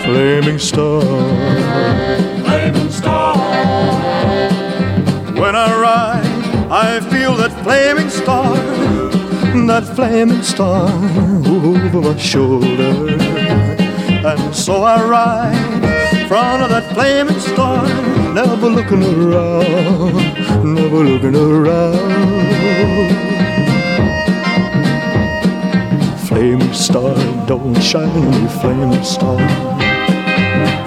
Flaming 0.04 0.60
star, 0.60 1.02
flaming 2.44 2.90
star. 2.90 3.36
When 5.42 5.56
I 5.56 5.70
ride, 5.80 6.26
I 6.72 7.00
feel 7.12 7.36
that 7.36 7.52
flaming 7.64 8.10
star, 8.10 8.56
that 9.68 9.86
flaming 9.96 10.42
star 10.42 10.90
over 11.48 12.02
my 12.02 12.18
shoulder. 12.18 12.94
And 14.26 14.56
so 14.56 14.84
I 14.84 15.02
ride 15.04 15.84
in 16.14 16.28
front 16.28 16.64
of 16.64 16.70
that 16.70 16.92
flaming 16.94 17.40
star, 17.40 17.88
never 18.34 18.68
looking 18.68 19.04
around, 19.04 20.59
never 20.90 21.04
looking 21.04 21.36
around. 21.36 22.00
Flaming 26.28 26.74
star, 26.74 27.16
don't 27.46 27.80
shine 27.82 28.10
on 28.10 28.32
me, 28.32 28.48
flaming 28.60 29.04
star. 29.04 29.38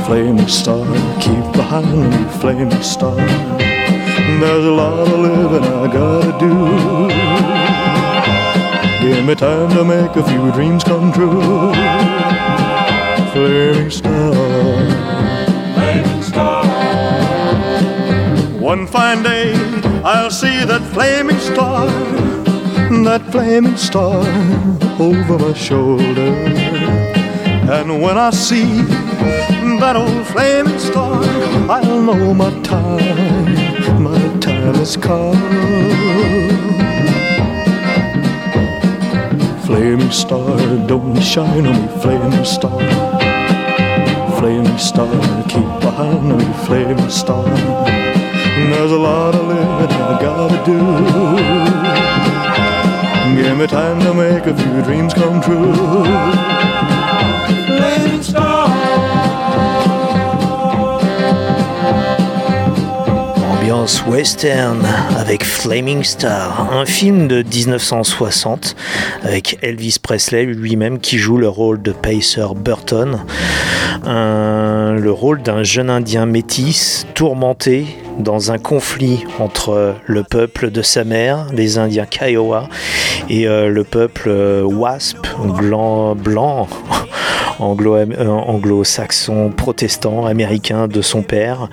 Flaming 0.07 0.49
star, 0.49 0.85
keep 1.21 1.53
behind 1.53 2.11
me, 2.11 2.29
flaming 2.41 2.83
star. 2.83 3.17
There's 3.17 4.65
a 4.65 4.71
lot 4.71 4.99
of 4.99 5.19
living 5.21 5.65
I 5.65 5.87
gotta 5.93 6.33
do. 6.41 6.53
Give 9.07 9.25
me 9.25 9.35
time 9.35 9.71
to 9.71 9.85
make 9.85 10.17
a 10.17 10.25
few 10.25 10.51
dreams 10.53 10.83
come 10.85 11.13
true. 11.13 11.73
Flaming 13.33 13.91
star. 13.91 14.35
Flaming 15.75 16.23
star. 16.23 16.65
One 18.59 18.87
fine 18.87 19.23
day 19.23 19.92
I'll 20.05 20.33
see 20.33 20.65
that 20.65 20.83
flaming 20.93 21.39
star, 21.39 21.87
that 23.05 23.23
flaming 23.31 23.77
star 23.77 24.17
over 25.01 25.39
my 25.39 25.53
shoulder. 25.53 26.35
And 27.71 28.03
when 28.03 28.19
I 28.19 28.31
see 28.31 28.83
that 29.79 29.95
old 29.95 30.27
flaming 30.27 30.81
star, 30.81 31.23
I'll 31.71 32.03
know 32.03 32.35
my 32.35 32.51
time, 32.63 34.03
my 34.03 34.19
time 34.41 34.75
has 34.75 34.97
come. 34.97 35.39
Flaming 39.65 40.11
star, 40.11 40.59
don't 40.89 41.21
shine 41.23 41.65
on 41.65 41.81
me, 41.81 42.01
flaming 42.01 42.45
star. 42.45 42.81
Flaming 44.41 44.79
star, 44.79 45.45
keep 45.45 45.71
behind 45.81 46.37
me, 46.37 46.45
flaming 46.67 47.09
star. 47.09 48.02
There's 48.55 48.93
a 48.93 48.99
lot 48.99 49.35
of 49.35 49.47
living 49.47 49.97
I 49.97 50.21
gotta 50.21 50.63
do. 50.65 50.79
Give 53.43 53.57
me 53.57 53.67
time 53.67 53.99
to 54.01 54.13
make 54.13 54.47
a 54.47 54.55
few 54.55 54.83
dreams 54.83 55.15
come 55.15 55.41
true. 55.41 57.02
Western 63.83 64.87
avec 65.19 65.45
Flaming 65.45 66.05
Star, 66.05 66.73
un 66.73 66.87
film 66.87 67.27
de 67.27 67.43
1960 67.43 68.77
avec 69.25 69.59
Elvis 69.63 69.97
Presley 70.01 70.45
lui-même 70.45 71.01
qui 71.01 71.19
joue 71.19 71.37
le 71.37 71.49
rôle 71.49 71.83
de 71.83 71.91
Pacer 71.91 72.47
Burton, 72.55 73.19
le 74.05 75.11
rôle 75.11 75.43
d'un 75.43 75.65
jeune 75.65 75.91
indien 75.91 76.27
métis 76.27 77.07
tourmenté 77.15 77.87
dans 78.19 78.53
un 78.53 78.59
conflit 78.59 79.25
entre 79.41 79.97
le 80.07 80.23
peuple 80.23 80.71
de 80.71 80.83
sa 80.83 81.03
mère, 81.03 81.47
les 81.53 81.79
Indiens 81.79 82.07
Kiowa, 82.07 82.69
et 83.29 83.49
euh, 83.49 83.69
le 83.69 83.85
peuple 83.85 84.29
euh, 84.29 84.63
Wasp, 84.63 85.27
blanc, 85.59 86.15
blanc 86.15 86.69
euh, 87.63 88.29
anglo-saxon, 88.29 89.51
protestant, 89.51 90.27
américain 90.27 90.89
de 90.89 91.03
son 91.03 91.23
père. 91.23 91.69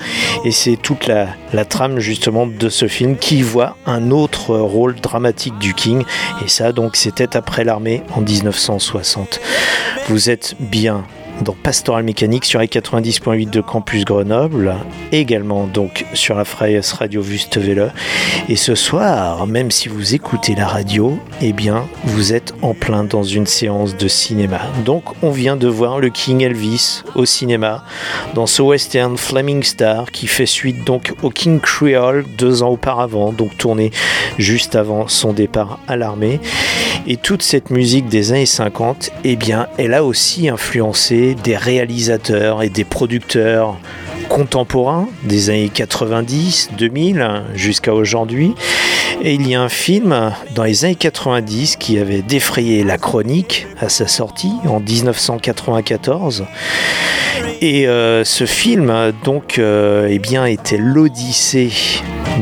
Et 0.46 0.52
c'est 0.52 0.78
toute 0.78 1.08
la, 1.08 1.28
la 1.54 1.66
trame 1.66 2.00
justement 2.00 2.48
de 2.48 2.70
ce 2.70 2.88
film 2.88 3.18
qui 3.18 3.42
voit 3.42 3.76
un 3.86 4.12
autre 4.12 4.56
rôle 4.58 4.96
dramatique 4.96 5.58
du 5.60 5.74
King. 5.74 6.04
Et 6.44 6.48
ça 6.48 6.72
donc 6.72 6.96
c'était 6.96 7.36
après 7.36 7.64
l'armée 7.64 8.04
en 8.16 8.22
1960. 8.22 9.40
Vous 10.08 10.30
êtes 10.30 10.56
bien 10.60 11.06
dans 11.42 11.54
Pastoral 11.54 12.04
Mécanique 12.04 12.46
sur 12.46 12.60
les 12.60 12.68
90.8 12.68 13.50
de 13.50 13.62
Campus 13.62 14.06
Grenoble, 14.06 14.76
également 15.12 15.68
donc 15.68 16.06
sur 16.14 16.36
la 16.36 16.46
Freies 16.46 16.82
Radio 16.98 17.22
Wüstewelle. 17.22 17.94
Et 18.50 18.56
ce 18.56 18.76
soir, 18.76 19.48
même 19.48 19.72
si 19.72 19.90
vous 19.90 20.16
écoutez 20.16 20.56
la 20.56 20.68
radio, 20.68 21.20
eh 21.42 21.54
bien, 21.54 21.88
vous 22.04 22.34
êtes 22.34 22.54
en 22.62 22.74
plein 22.74 23.04
dans 23.04 23.24
une 23.24 23.48
séance 23.48 23.96
de 23.96 24.08
cinéma. 24.08 24.62
Donc, 24.86 25.04
on 25.22 25.32
vient 25.32 25.56
de 25.56 25.68
voir 25.68 26.00
le 26.00 26.10
King 26.10 26.42
Elvis 26.42 27.04
au 27.16 27.26
cinéma 27.26 27.84
dans 28.34 28.48
ce 28.48 28.62
western 28.62 29.18
Flaming 29.18 29.64
Star 29.64 30.12
qui 30.12 30.28
fait 30.28 30.46
suite 30.46 30.86
donc 30.86 31.14
au 31.24 31.30
King 31.30 31.60
Creole 31.60 32.26
deux 32.38 32.64
ans 32.64 32.70
auparavant, 32.70 33.32
donc 33.32 33.58
tourné 33.58 33.92
juste 34.38 34.76
avant 34.76 35.08
son 35.08 35.34
départ 35.34 35.80
à 35.88 35.96
l'armée. 35.96 36.40
Et 37.08 37.18
toute 37.18 37.42
cette 37.42 37.70
musique 37.70 38.08
des 38.08 38.32
années 38.32 38.46
50, 38.46 39.12
eh 39.24 39.36
bien, 39.36 39.68
elle 39.78 39.94
a 39.94 40.04
aussi 40.04 40.50
influencé 40.50 41.29
des 41.36 41.58
réalisateurs 41.58 42.64
et 42.64 42.70
des 42.70 42.84
producteurs 42.84 43.78
contemporains 44.30 45.08
des 45.24 45.50
années 45.50 45.72
90, 45.74 46.72
2000 46.78 47.44
jusqu'à 47.56 47.94
aujourd'hui. 47.94 48.54
Et 49.22 49.34
il 49.34 49.48
y 49.48 49.56
a 49.56 49.62
un 49.62 49.70
film 49.70 50.34
dans 50.56 50.64
les 50.64 50.86
années 50.86 50.96
90 50.96 51.76
qui 51.76 51.98
avait 51.98 52.22
défrayé 52.22 52.84
la 52.84 52.98
chronique 52.98 53.68
à 53.80 53.90
sa 53.90 54.08
sortie 54.08 54.54
en 54.66 54.80
1994. 54.80 56.46
Et 57.62 57.88
euh, 57.88 58.24
ce 58.24 58.46
film, 58.46 59.12
donc, 59.26 59.60
euh, 59.60 60.08
eh 60.10 60.20
bien, 60.20 60.46
était 60.46 60.78
l'odyssée 60.78 61.72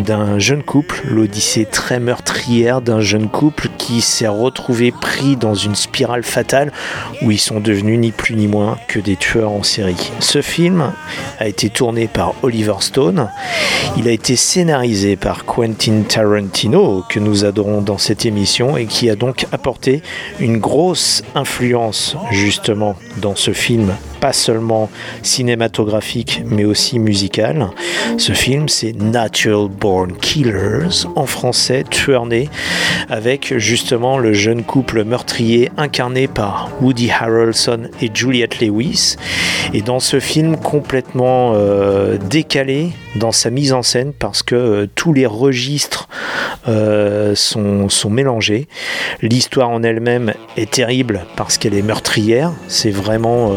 d'un 0.04 0.40
jeune 0.40 0.64
couple, 0.64 1.02
l'odyssée 1.06 1.66
très 1.66 2.00
meurtrière 2.00 2.82
d'un 2.82 3.02
jeune 3.02 3.30
couple 3.30 3.70
qui 3.78 4.02
s'est 4.02 4.28
retrouvé 4.28 4.92
pris 4.92 5.36
dans 5.36 5.56
une 5.56 5.76
spirale 5.76 6.24
fatale 6.24 6.72
où 7.22 7.32
ils 7.32 7.40
sont 7.40 7.60
devenus 7.60 8.00
ni 8.00 8.12
plus 8.12 8.36
ni 8.36 8.48
moins 8.48 8.78
que 8.88 9.00
des 9.00 9.16
tueurs 9.16 9.52
en 9.52 9.64
série. 9.64 10.12
Ce 10.20 10.42
film 10.42 10.92
a 11.40 11.48
été 11.48 11.70
tourné 11.70 12.08
par 12.08 12.34
Oliver 12.44 12.76
Stone, 12.80 13.30
il 13.98 14.08
a 14.08 14.12
été 14.12 14.36
scénarisé 14.36 15.16
par 15.16 15.46
Quentin 15.46 16.04
Tarantino 16.08 17.04
que 17.10 17.20
nous 17.20 17.46
adorons 17.46 17.82
dans 17.82 17.98
cette 17.98 18.26
émission 18.26 18.78
et 18.78 18.86
qui 18.86 19.10
a 19.10 19.16
donc 19.16 19.46
apporté 19.52 20.02
une 20.40 20.58
grosse 20.58 21.24
influence 21.36 22.16
justement 22.32 22.96
dans 23.22 23.36
ce 23.36 23.52
film 23.52 23.94
pas 24.20 24.34
seulement 24.34 24.90
cinématographique 25.22 26.42
mais 26.46 26.66
aussi 26.66 27.00
musical. 27.00 27.70
Ce 28.18 28.34
film 28.34 28.68
c'est 28.68 28.94
Natural 28.94 29.68
Born 29.70 29.87
Killers, 30.22 31.08
en 31.16 31.26
français 31.26 31.84
Tueur 31.90 32.26
né, 32.26 32.50
avec 33.10 33.58
justement 33.58 34.18
le 34.18 34.34
jeune 34.34 34.64
couple 34.64 35.04
meurtrier 35.04 35.72
incarné 35.78 36.28
par 36.28 36.70
Woody 36.82 37.10
Harrelson 37.10 37.90
et 38.02 38.10
Juliette 38.14 38.60
Lewis. 38.60 39.16
Et 39.74 39.82
dans 39.82 40.00
ce 40.00 40.20
film 40.20 40.58
complètement 40.58 41.54
euh, 41.56 42.18
décalé 42.18 42.92
dans 43.16 43.32
sa 43.32 43.50
mise 43.50 43.74
en 43.74 43.84
scène 43.84 44.14
parce 44.18 44.44
que 44.44 44.56
euh, 44.56 44.88
tous 44.96 45.14
les 45.14 45.26
registres 45.26 46.08
euh, 46.68 47.36
sont, 47.36 47.90
sont 47.90 48.10
mélangés. 48.10 48.68
L'histoire 49.22 49.70
en 49.70 49.84
elle-même 49.84 50.34
est 50.58 50.72
terrible 50.72 51.26
parce 51.36 51.58
qu'elle 51.58 51.74
est 51.74 51.82
meurtrière. 51.82 52.52
C'est 52.68 52.92
vraiment 52.92 53.52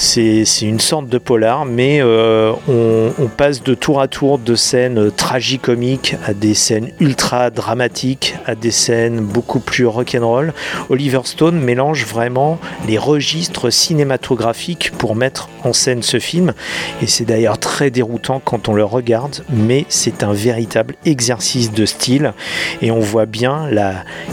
c'est 0.00 0.62
une 0.62 0.80
sorte 0.80 1.08
de 1.08 1.18
polar, 1.18 1.66
mais 1.66 1.98
euh, 2.00 2.52
on, 2.68 3.28
passe 3.28 3.62
de 3.62 3.74
tour 3.74 4.00
à 4.00 4.08
tour 4.08 4.38
de 4.38 4.54
scènes 4.54 5.10
tragicomiques 5.10 6.16
à 6.26 6.32
des 6.32 6.54
scènes 6.54 6.90
ultra 7.00 7.50
dramatiques, 7.50 8.34
à 8.46 8.54
des 8.54 8.70
scènes 8.70 9.20
beaucoup 9.20 9.60
plus 9.60 9.84
rock'n'roll. 9.84 10.54
Oliver 10.88 11.20
Stone 11.24 11.60
mélange 11.60 12.06
vraiment 12.06 12.58
les 12.88 12.96
registres 12.96 13.68
cinématographiques 13.68 14.90
pour 14.96 15.14
mettre 15.16 15.50
en 15.64 15.74
scène 15.74 16.02
ce 16.02 16.18
film, 16.18 16.54
et 17.02 17.06
c'est 17.06 17.26
d'ailleurs 17.26 17.58
très 17.58 17.90
déroutant 17.90 18.40
quand 18.42 18.70
on 18.70 18.72
le 18.72 18.84
regarde, 18.84 19.44
mais 19.50 19.84
c'est 19.90 20.22
un 20.22 20.32
véritable 20.32 20.94
exercice 21.04 21.72
de 21.72 21.84
style, 21.84 22.32
et 22.80 22.90
on 22.90 23.00
voit 23.00 23.26
bien 23.26 23.68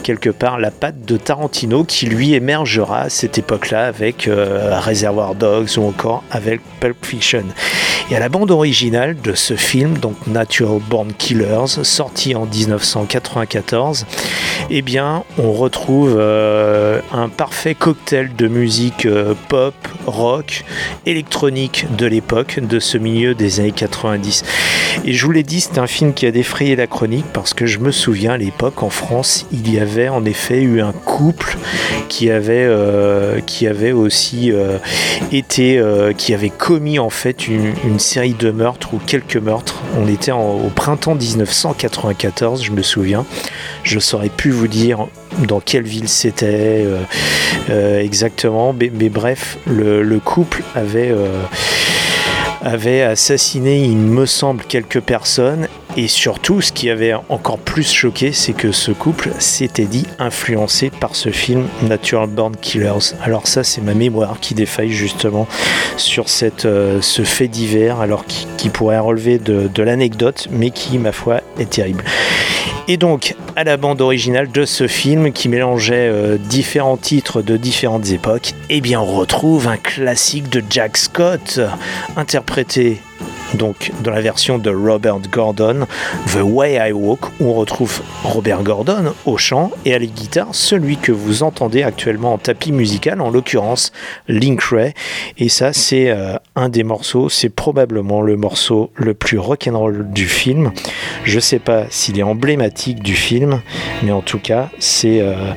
quelque 0.03 0.29
part 0.29 0.59
la 0.59 0.71
patte 0.71 1.01
de 1.01 1.17
Tarantino 1.17 1.83
qui 1.83 2.05
lui 2.05 2.33
émergera 2.35 3.01
à 3.01 3.09
cette 3.09 3.37
époque-là 3.37 3.85
avec 3.85 4.29
euh, 4.29 4.79
Réservoir 4.79 5.35
Dog 5.57 5.67
ou 5.77 5.87
encore 5.87 6.23
avec 6.31 6.61
Pulp 6.79 7.05
Fiction. 7.05 7.43
Et 8.09 8.15
à 8.15 8.19
la 8.19 8.29
bande 8.29 8.51
originale 8.51 9.17
de 9.21 9.33
ce 9.33 9.55
film, 9.55 9.97
donc 9.97 10.15
Natural 10.27 10.79
Born 10.89 11.11
Killers, 11.11 11.83
sorti 11.83 12.35
en 12.35 12.45
1994, 12.45 14.05
eh 14.69 14.81
bien, 14.81 15.25
on 15.37 15.51
retrouve 15.51 16.15
euh, 16.17 17.01
un 17.11 17.27
parfait 17.27 17.75
cocktail 17.75 18.33
de 18.33 18.47
musique 18.47 19.05
euh, 19.05 19.33
pop, 19.49 19.73
rock, 20.05 20.63
électronique 21.05 21.85
de 21.97 22.05
l'époque, 22.05 22.59
de 22.61 22.79
ce 22.79 22.97
milieu 22.97 23.35
des 23.35 23.59
années 23.59 23.73
90. 23.73 24.45
Et 25.03 25.11
je 25.11 25.25
vous 25.25 25.33
l'ai 25.33 25.43
dit, 25.43 25.59
c'est 25.59 25.77
un 25.77 25.87
film 25.87 26.13
qui 26.13 26.25
a 26.25 26.31
défrayé 26.31 26.77
la 26.77 26.87
chronique 26.87 27.25
parce 27.33 27.53
que 27.53 27.65
je 27.65 27.79
me 27.79 27.91
souviens 27.91 28.33
à 28.33 28.37
l'époque 28.37 28.83
en 28.83 28.89
France, 28.89 29.45
il 29.51 29.69
y 29.69 29.79
avait 29.79 30.07
en 30.07 30.23
effet 30.23 30.61
eu 30.61 30.79
un 30.79 30.93
couple 30.93 31.57
qui 32.07 32.31
avait, 32.31 32.65
euh, 32.65 33.41
qui 33.41 33.67
avait 33.67 33.91
aussi 33.91 34.53
été, 35.31 35.46
qui 35.49 36.33
avait 36.33 36.49
commis 36.49 36.99
en 36.99 37.09
fait 37.09 37.47
une, 37.47 37.99
série 37.99 38.33
de 38.33 38.51
meurtres 38.51 38.93
ou 38.93 38.99
quelques 38.99 39.37
meurtres. 39.37 39.81
On 39.97 40.07
était 40.07 40.31
au 40.31 40.69
printemps 40.75 41.15
1994, 41.15 42.63
je 42.63 42.71
me 42.71 42.83
souviens. 42.83 43.25
Je 43.83 43.99
saurais 43.99 44.29
plus 44.29 44.51
vous 44.51 44.67
dire 44.67 45.07
dans 45.47 45.59
quelle 45.59 45.83
ville 45.83 46.09
c'était 46.09 46.83
euh, 46.85 46.99
euh, 47.69 47.99
exactement, 48.01 48.73
mais, 48.73 49.09
bref, 49.09 49.57
le, 49.67 50.19
couple 50.19 50.63
avait, 50.75 51.11
euh, 51.11 51.43
avait 52.67 53.01
assassiné, 53.01 53.79
il 53.79 53.97
me 53.97 54.25
semble, 54.25 54.63
quelques 54.63 54.99
personnes 54.99 55.67
et 55.95 56.07
surtout, 56.07 56.61
ce 56.61 56.71
qui 56.71 56.91
avait 56.91 57.13
encore 57.29 57.57
plus 57.57 57.91
choqué, 57.91 58.31
c'est 58.31 58.53
que 58.53 58.71
ce 58.71 58.91
couple 58.91 59.31
s'était 59.39 59.85
dit 59.85 60.05
influencé 60.19 60.91
par 60.91 61.15
ce 61.15 61.29
film 61.29 61.65
Natural 61.81 62.29
Born 62.29 62.55
Killers. 62.55 63.15
Alors 63.23 63.47
ça, 63.47 63.63
c'est 63.63 63.81
ma 63.81 63.95
mémoire 63.95 64.39
qui 64.39 64.53
défaille 64.53 64.91
justement 64.91 65.47
sur 65.95 66.25
euh, 66.65 67.01
ce 67.01 67.21
fait 67.23 67.47
divers, 67.47 67.99
alors 67.99 68.25
qui, 68.25 68.69
pourrait 68.69 68.99
relever 68.99 69.39
de 69.39 69.81
l'anecdote, 69.81 70.47
mais 70.51 70.69
qui, 70.69 70.99
ma 70.99 71.13
foi, 71.13 71.41
est 71.57 71.69
terrible. 71.69 72.03
Et 72.89 72.95
donc, 72.95 73.35
à 73.57 73.65
la 73.65 73.75
bande 73.75 73.99
originale 73.99 74.49
de 74.49 74.63
ce 74.63 74.87
film 74.87 75.33
qui 75.33 75.49
mélangeait 75.49 76.07
euh, 76.09 76.37
différents 76.37 76.95
titres 76.95 77.41
de 77.41 77.57
différentes 77.57 78.11
époques, 78.11 78.53
eh 78.69 78.81
on 78.95 79.05
retrouve 79.05 79.67
un 79.67 79.75
classique 79.75 80.47
de 80.49 80.63
Jack 80.69 80.95
Scott, 80.95 81.59
interprété 82.15 83.01
donc 83.53 83.91
dans 84.03 84.11
la 84.11 84.21
version 84.21 84.57
de 84.57 84.69
Robert 84.69 85.19
Gordon, 85.31 85.87
The 86.33 86.41
Way 86.41 86.89
I 86.89 86.91
Walk, 86.91 87.19
où 87.39 87.49
on 87.49 87.53
retrouve 87.53 88.01
Robert 88.23 88.63
Gordon 88.63 89.13
au 89.25 89.37
chant 89.37 89.71
et 89.85 89.93
à 89.93 89.99
la 89.99 90.05
guitare, 90.05 90.49
celui 90.51 90.97
que 90.97 91.11
vous 91.11 91.43
entendez 91.43 91.83
actuellement 91.83 92.33
en 92.33 92.37
tapis 92.37 92.71
musical, 92.71 93.21
en 93.21 93.29
l'occurrence 93.29 93.91
Link 94.27 94.61
Ray. 94.61 94.93
Et 95.37 95.49
ça, 95.49 95.73
c'est 95.73 96.09
euh, 96.09 96.35
un 96.57 96.69
des 96.69 96.83
morceaux, 96.83 97.29
c'est 97.29 97.49
probablement 97.49 98.21
le 98.21 98.35
morceau 98.35 98.89
le 98.95 99.13
plus 99.13 99.37
rock'n'roll 99.37 100.11
du 100.11 100.25
film. 100.25 100.71
Je 101.23 101.39
sais 101.39 101.59
pas 101.59 101.85
s'il 101.91 102.17
est 102.17 102.23
emblématique 102.23 103.01
du 103.03 103.13
film, 103.13 103.61
mais 104.03 104.11
en 104.11 104.21
tout 104.21 104.39
cas, 104.39 104.69
c'est 104.79 105.21
euh, 105.21 105.53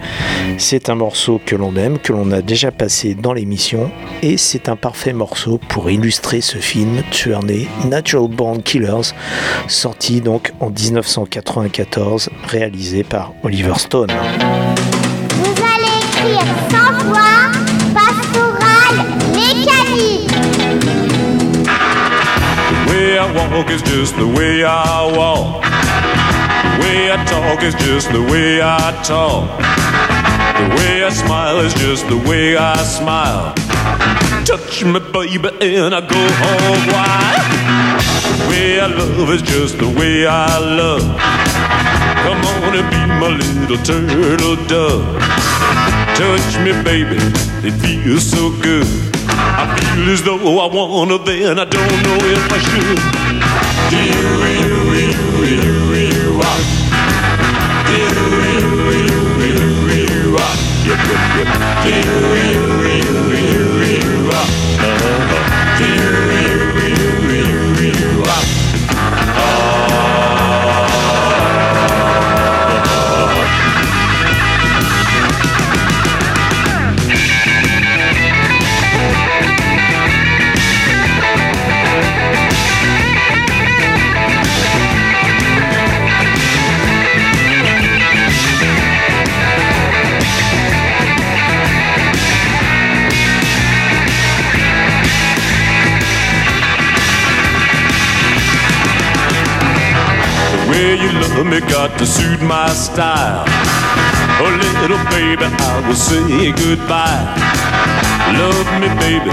c'est 0.59 0.91
un 0.91 0.95
morceau 0.95 1.41
que 1.45 1.57
l'on 1.57 1.75
aime, 1.77 1.99
que 1.99 2.13
l'on 2.13 2.31
a 2.33 2.43
déjà 2.43 2.71
passé 2.71 3.15
dans 3.15 3.33
l'émission, 3.33 3.91
et 4.23 4.37
c'est 4.37 4.69
un 4.69 4.77
parfait 4.77 5.15
morceau 5.15 5.59
pour 5.71 5.91
illustrer 5.91 6.43
ce 6.43 6.59
film 6.59 7.03
tourné 7.11 7.67
Natural 7.87 8.29
Born 8.29 8.63
Killers, 8.63 9.15
sorti 9.69 10.21
donc 10.21 10.53
en 10.61 10.69
1994, 10.69 12.29
réalisé 12.47 13.05
par 13.05 13.33
Oliver 13.43 13.79
Stone. 13.79 14.11
Walk 23.49 23.71
is 23.71 23.83
just 23.83 24.17
the 24.17 24.27
way 24.27 24.65
I 24.65 25.07
walk. 25.17 25.63
The 26.65 26.73
way 26.83 27.13
I 27.13 27.25
talk 27.25 27.63
is 27.63 27.75
just 27.87 28.11
the 28.13 28.23
way 28.23 28.61
I 28.63 28.91
talk. 29.03 29.49
The 30.61 30.69
way 30.77 31.05
I 31.05 31.11
smile 31.11 31.59
is 31.61 31.75
just 31.75 32.07
the 32.09 32.17
way 32.17 32.57
I 32.57 32.77
smile. 32.83 33.55
Touch 34.45 34.85
me, 34.85 35.01
baby, 35.13 35.77
and 35.77 35.95
I 35.95 36.01
go 36.01 36.23
home 36.43 36.85
wild. 36.93 37.47
The 38.39 38.49
way 38.51 38.81
I 38.81 38.87
love 38.87 39.31
is 39.31 39.43
just 39.43 39.79
the 39.79 39.89
way 39.89 40.27
I 40.27 40.59
love. 40.59 41.07
Come 42.25 42.45
on 42.53 42.77
and 42.77 42.89
be 42.91 43.03
my 43.21 43.29
little 43.29 43.79
turtle 43.85 44.57
dove. 44.67 45.07
Touch 46.17 46.59
me, 46.65 46.73
baby, 46.83 47.17
it 47.67 47.73
feels 47.81 48.29
so 48.29 48.51
good. 48.61 48.87
I 49.29 49.65
feel 49.79 50.13
as 50.13 50.23
though 50.23 50.59
I 50.59 50.67
wanna, 50.75 51.19
then 51.19 51.59
I 51.59 51.65
don't 51.65 52.03
know 52.03 52.19
if 52.21 52.53
I 52.53 52.59
should. 52.59 53.30
Yep, 60.91 60.99
yep, 61.07 61.47
yep. 63.35 63.50
suit 102.41 102.47
my 102.47 102.69
style. 102.73 103.45
Oh, 104.43 104.51
little 104.81 105.03
baby, 105.11 105.45
I 105.45 105.87
will 105.87 105.95
say 105.95 106.53
goodbye. 106.53 107.37
Love 108.39 108.69
me, 108.81 108.89
baby, 109.01 109.31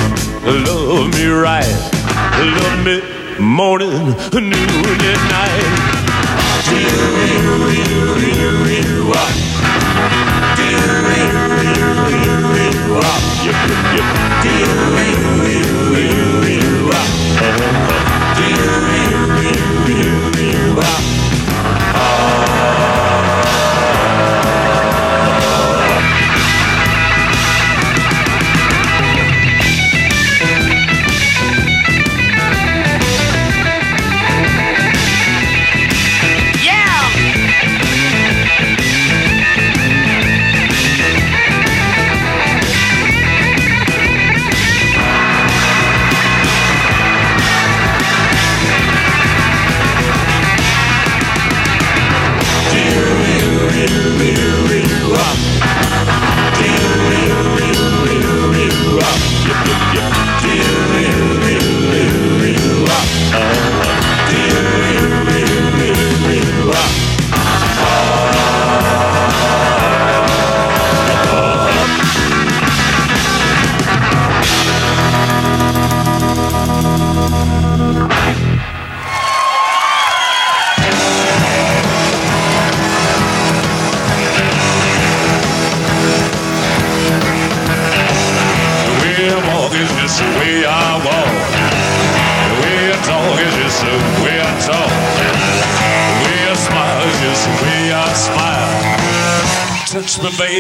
love 0.66 1.14
me 1.14 1.26
right. 1.28 1.76
Love 2.40 2.86
me 2.86 3.02
morning, 3.40 4.16
noon, 4.34 5.00
and 5.12 5.24
night. 5.32 5.74
Do 6.68 6.76
you, 6.76 7.06
you, 7.28 7.54
you, 7.76 8.04
you, 8.76 9.14
up. 9.14 9.34
Do 10.58 10.64
you, 10.64 10.84
you, 11.08 11.36
you, 11.68 12.36
you, 12.58 12.96
up. 12.98 13.22
Yep, 13.46 13.60
yep, 13.70 13.86
yep. 13.96 14.08
Do 14.44 14.50
you, 14.50 14.74
you, 14.98 15.24
you, 15.48 15.72
you, 15.98 16.28
you, 16.56 16.92
up. 16.92 17.10
Do 18.38 18.44
you, 18.44 18.72
you, 18.94 19.24
you, 19.44 19.64
you, 19.96 20.14
you, 20.52 20.80
up. 20.80 21.17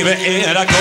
and 0.10 0.58
I. 0.58 0.77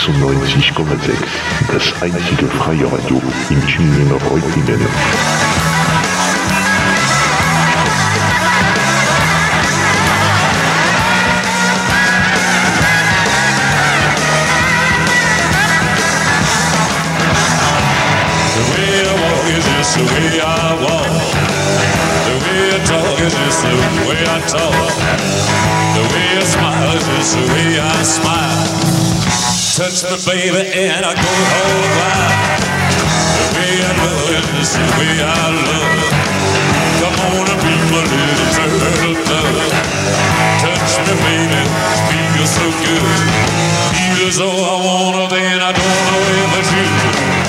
96,6. 0.00 1.12
Das 1.70 2.02
einzige 2.02 2.46
freie 2.46 2.90
Radio 2.90 3.20
in 3.50 3.66
Tübingen 3.66 4.12
Reutlingen. 4.30 4.80
Is 19.50 19.66
just 19.66 19.96
the 19.96 20.04
way 20.04 20.40
I 20.40 20.74
walk. 20.80 21.10
The 22.24 22.34
way 22.46 22.70
I 22.70 22.78
talk 22.84 23.18
is 23.20 23.34
just 23.34 23.62
the 23.62 23.72
way 24.06 24.22
I 24.22 24.40
talk. 24.46 24.94
The 25.96 26.02
way 26.14 26.38
I 26.38 26.44
smile 26.44 26.96
is 26.96 27.04
just 27.04 27.34
the 27.34 27.42
way 27.52 27.80
I 27.80 28.02
smile. 28.04 28.39
Touch 29.80 30.04
me, 30.04 30.12
baby, 30.52 30.60
and 30.76 31.06
I 31.06 31.16
go 31.16 31.24
all 31.24 31.80
wild. 31.96 32.60
The 33.32 33.48
way 33.56 33.80
I 33.80 33.96
love 33.96 34.28
is 34.28 34.44
just 34.52 34.76
the 34.76 34.84
way 35.00 35.24
I 35.24 35.56
love. 35.56 36.04
Come 37.00 37.16
on 37.24 37.48
and 37.48 37.56
be 37.64 37.72
my 37.88 38.04
little 38.04 38.44
turtle 38.60 39.16
dove. 39.24 39.72
Touch 40.60 41.00
me, 41.00 41.16
baby, 41.24 41.64
feels 42.12 42.52
so 42.52 42.68
good. 42.76 43.24
Feel 43.96 44.28
as 44.28 44.36
though 44.36 44.52
I 44.52 44.76
wanna, 44.84 45.24
then 45.32 45.64
I 45.64 45.72
don't 45.72 45.96
know 46.12 46.28
if 46.28 46.52
I 46.52 46.62
should. 46.68 47.40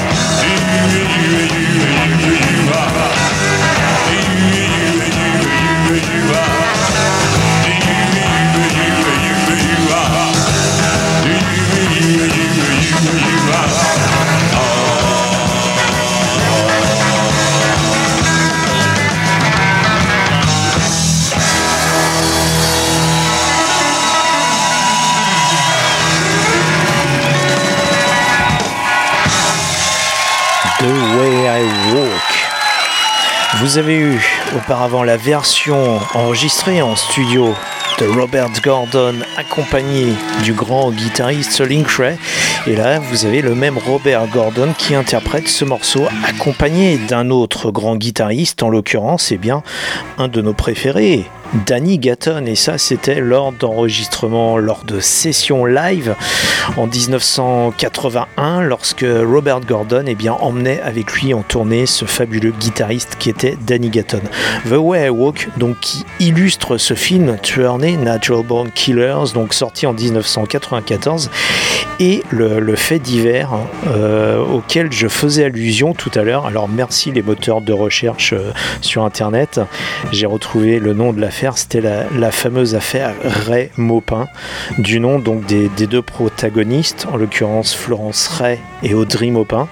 The 6.32 6.61
Vous 33.72 33.78
avez 33.78 34.00
eu 34.00 34.22
auparavant 34.54 35.02
la 35.02 35.16
version 35.16 35.98
enregistrée 36.14 36.82
en 36.82 36.98
studio 36.98 37.56
de 38.02 38.06
Robert 38.06 38.50
Gordon 38.62 39.16
accompagné 39.38 40.08
du 40.44 40.52
grand 40.52 40.92
guitariste 40.92 41.62
Link. 41.62 41.88
Et 42.68 42.76
là, 42.76 43.00
vous 43.00 43.26
avez 43.26 43.42
le 43.42 43.56
même 43.56 43.78
Robert 43.78 44.28
Gordon 44.28 44.74
qui 44.78 44.94
interprète 44.94 45.48
ce 45.48 45.64
morceau 45.64 46.04
accompagné 46.28 46.98
d'un 46.98 47.30
autre 47.30 47.72
grand 47.72 47.96
guitariste, 47.96 48.62
en 48.62 48.68
l'occurrence, 48.68 49.32
bien 49.38 49.64
un 50.18 50.28
de 50.28 50.42
nos 50.42 50.54
préférés, 50.54 51.30
Danny 51.54 52.00
Gatton 52.00 52.46
et 52.46 52.56
ça 52.56 52.78
c'était 52.78 53.20
lors 53.20 53.52
d'enregistrement 53.52 54.58
lors 54.58 54.84
de 54.86 55.00
sessions 55.00 55.66
live 55.66 56.16
en 56.78 56.88
1981 56.88 58.62
lorsque 58.62 59.06
Robert 59.06 59.62
Gordon 59.62 60.06
eh 60.08 60.16
bien, 60.16 60.34
emmenait 60.34 60.80
avec 60.82 61.12
lui 61.14 61.34
en 61.34 61.42
tournée 61.42 61.86
ce 61.86 62.06
fabuleux 62.06 62.54
guitariste 62.58 63.18
qui 63.20 63.30
était 63.30 63.58
Danny 63.66 63.90
Gatton. 63.90 64.22
The 64.70 64.78
Way 64.78 65.08
I 65.08 65.10
Walk 65.10 65.50
donc 65.58 65.80
qui 65.82 66.06
illustre 66.20 66.78
ce 66.78 66.94
film 66.94 67.38
Tourney 67.38 67.98
Natural 67.98 68.46
Born 68.46 68.72
Killers 68.72 69.34
donc 69.34 69.54
sorti 69.54 69.86
en 69.86 69.94
1994 69.94 71.30
et 72.00 72.24
le, 72.30 72.76
fait 72.76 73.00
divers 73.00 73.52
euh, 73.88 74.40
auquel 74.40 74.92
je 74.92 75.08
faisais 75.08 75.44
allusion 75.44 75.94
tout 75.94 76.12
à 76.16 76.24
l'heure 76.24 76.46
alors 76.46 76.70
merci 76.70 77.12
les 77.12 77.22
moteurs 77.22 77.62
de 77.62 77.74
recherche 77.74 78.34
euh, 78.34 78.54
sur 78.80 79.04
internet 79.04 79.60
j'ai 80.12 80.26
retrouvé 80.26 80.80
le 80.80 80.94
nom 80.94 81.12
de 81.12 81.20
c'était 81.56 81.82
la, 81.82 82.32
fameuse 82.32 82.76
affaire 82.76 83.14
Ray 83.24 83.72
Maupin, 83.76 84.28
du 84.78 85.00
nom 85.00 85.20
donc 85.20 85.46
des, 85.46 85.70
deux 85.88 86.02
protagonistes, 86.02 87.08
en 87.12 87.18
l'occurrence 87.18 87.74
Florence 87.74 88.28
Ray 88.28 88.60
et 88.84 88.94
Audrey 88.94 89.32
Maupin. 89.32 89.68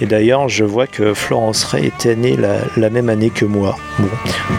Et 0.00 0.06
d'ailleurs, 0.06 0.48
je 0.48 0.64
vois 0.64 0.86
que 0.86 1.14
Florence 1.14 1.64
Ray 1.64 1.86
était 1.86 2.14
née 2.14 2.36
la, 2.76 2.90
même 2.90 3.08
année 3.08 3.30
que 3.30 3.44
moi. 3.44 3.76
Bon, 3.98 4.08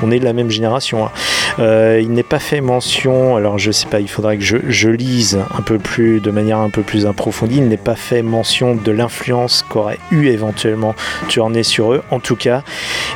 on 0.03 0.11
est 0.11 0.19
de 0.19 0.25
la 0.25 0.33
même 0.33 0.49
génération. 0.49 1.05
Hein. 1.05 1.11
Euh, 1.59 1.99
il 2.01 2.11
n'est 2.11 2.23
pas 2.23 2.39
fait 2.39 2.61
mention, 2.61 3.35
alors 3.35 3.57
je 3.57 3.71
sais 3.71 3.87
pas, 3.87 3.99
il 3.99 4.09
faudrait 4.09 4.37
que 4.37 4.43
je, 4.43 4.89
lise 4.89 5.39
un 5.57 5.61
peu 5.61 5.77
plus, 5.77 6.19
de 6.19 6.31
manière 6.31 6.59
un 6.59 6.69
peu 6.69 6.81
plus 6.81 7.05
approfondie, 7.05 7.57
il 7.57 7.67
n'est 7.67 7.77
pas 7.77 7.95
fait 7.95 8.21
mention 8.21 8.75
de 8.75 8.91
l'influence 8.91 9.65
qu'aurait 9.67 9.99
eu 10.11 10.27
éventuellement 10.27 10.95
Tourné 11.29 11.63
sur 11.63 11.93
eux. 11.93 12.03
En 12.11 12.19
tout 12.19 12.35
cas, 12.35 12.63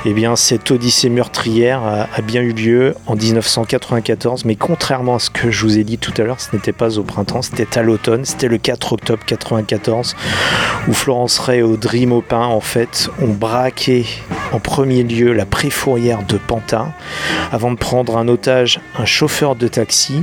eh 0.06 0.14
bien, 0.14 0.36
cette 0.36 0.70
odyssée 0.72 1.10
meurtrière 1.10 1.84
a, 1.84 2.08
a 2.14 2.22
bien 2.22 2.42
eu 2.42 2.54
lieu 2.54 2.96
en 3.08 3.16
1994, 3.34 4.46
mais 4.46 4.56
contrairement 4.56 5.16
à 5.16 5.20
ce 5.20 5.30
que 5.30 5.52
je 5.52 5.64
vous 5.64 5.78
ai 5.78 5.84
dit 5.84 5.98
tout 5.98 6.14
à 6.18 6.24
l'heure, 6.24 6.40
ce 6.40 6.56
n'était 6.56 6.72
pas 6.72 6.98
au 6.98 7.04
printemps, 7.04 7.42
c'était 7.42 7.78
à 7.78 7.82
l'automne, 7.82 8.26
c'était 8.26 8.48
le 8.48 8.58
4 8.58 8.94
octobre 8.94 9.24
94, 9.26 10.16
où 10.88 10.94
Florence 10.94 11.40
Ray 11.40 11.60
et 11.60 11.64
Audrey 11.64 12.06
Maupin, 12.06 12.46
en 12.46 12.62
fait, 12.62 13.10
ont 13.22 13.34
braqué 13.34 14.06
en 14.52 14.60
premier 14.60 15.04
lieu 15.04 15.34
la 15.34 15.46
préfourrière 15.46 16.24
de 16.24 16.38
Pantin, 16.38 16.94
avant 17.52 17.72
de 17.72 17.78
prendre 17.78 18.18
un 18.18 18.28
otage 18.28 18.80
un 18.98 19.06
chauffeur 19.06 19.56
de 19.56 19.68
taxi, 19.68 20.22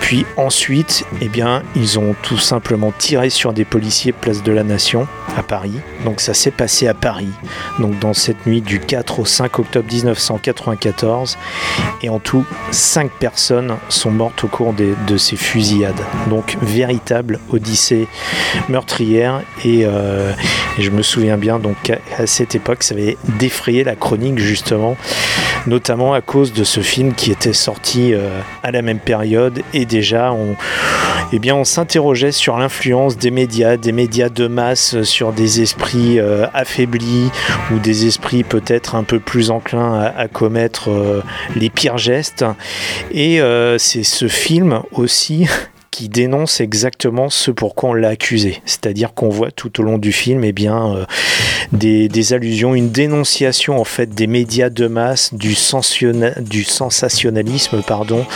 puis 0.00 0.24
ensuite, 0.36 1.04
eh 1.20 1.28
bien, 1.28 1.62
ils 1.74 1.98
ont 1.98 2.14
tout 2.22 2.38
simplement 2.38 2.92
tiré 2.96 3.30
sur 3.30 3.52
des 3.52 3.64
policiers 3.64 4.12
place 4.12 4.42
de 4.42 4.52
la 4.52 4.62
Nation 4.62 5.06
à 5.36 5.42
Paris. 5.42 5.74
Donc 6.04 6.20
ça 6.20 6.34
s'est 6.34 6.50
passé 6.50 6.86
à 6.86 6.94
Paris, 6.94 7.30
donc 7.78 7.98
dans 7.98 8.14
cette 8.14 8.46
nuit 8.46 8.60
du 8.60 8.80
4 8.80 9.20
au 9.20 9.24
5 9.24 9.58
octobre 9.58 9.86
1994, 9.92 11.38
et 12.02 12.08
en 12.08 12.18
tout, 12.18 12.43
5 12.70 13.10
personnes 13.12 13.76
sont 13.88 14.10
mortes 14.10 14.44
au 14.44 14.48
cours 14.48 14.74
de 14.74 15.16
ces 15.16 15.36
fusillades. 15.36 16.00
Donc 16.28 16.56
véritable 16.62 17.40
odyssée 17.50 18.08
meurtrière, 18.68 19.42
et, 19.64 19.84
euh, 19.84 20.32
je 20.78 20.90
me 20.90 21.02
souviens 21.02 21.36
bien 21.36 21.58
donc 21.58 21.92
à, 22.18 22.26
cette 22.26 22.54
époque, 22.54 22.82
ça 22.82 22.94
avait 22.94 23.16
défrayé 23.38 23.84
la 23.84 23.96
chronique 23.96 24.38
justement, 24.38 24.96
notamment 25.66 26.14
à 26.14 26.20
cause 26.20 26.52
de 26.52 26.64
ce 26.64 26.80
film 26.80 27.14
qui 27.14 27.30
était 27.30 27.52
sorti 27.52 28.12
euh, 28.12 28.40
à 28.62 28.70
la 28.70 28.82
même 28.82 28.98
période, 28.98 29.62
et 29.72 29.84
déjà 29.84 30.32
on, 30.32 30.56
eh 31.32 31.52
on 31.52 31.64
s'interrogeait 31.64 32.32
sur 32.32 32.56
l'influence 32.58 33.16
des 33.16 33.30
médias, 33.30 33.76
des 33.76 33.92
médias 33.92 34.28
de 34.28 34.46
masse 34.46 35.02
sur 35.02 35.32
des 35.32 35.62
esprits 35.62 36.18
euh, 36.18 36.46
affaiblis 36.54 37.30
ou 37.72 37.78
des 37.78 38.06
esprits 38.06 38.44
peut-être 38.44 38.94
un 38.94 39.04
peu 39.04 39.18
plus 39.18 39.50
enclins 39.50 40.12
à, 40.16 40.28
commettre 40.28 40.90
euh, 40.90 41.22
les 41.56 41.70
pires 41.70 41.98
gestes. 41.98 42.23
Et 43.10 43.40
euh, 43.40 43.78
c'est 43.78 44.02
ce 44.02 44.28
film 44.28 44.82
aussi 44.92 45.46
qui 45.94 46.08
dénonce 46.08 46.60
exactement 46.60 47.30
ce 47.30 47.52
pourquoi 47.52 47.90
on 47.90 47.94
l'a 47.94 48.08
accusé. 48.08 48.60
C'est-à-dire 48.64 49.14
qu'on 49.14 49.28
voit 49.28 49.52
tout 49.52 49.80
au 49.80 49.84
long 49.84 49.96
du 49.96 50.10
film 50.10 50.42
eh 50.42 50.52
bien, 50.52 50.92
euh, 50.92 51.04
des, 51.70 52.32
allusions, 52.32 52.74
une 52.74 52.90
dénonciation 52.90 53.80
en 53.80 53.84
fait 53.84 54.12
des 54.12 54.26
médias 54.26 54.70
de 54.70 54.88
masse, 54.88 55.32
du, 55.32 55.54
du 56.40 56.64
sensationnalisme 56.64 57.82
pardon, 57.86 58.26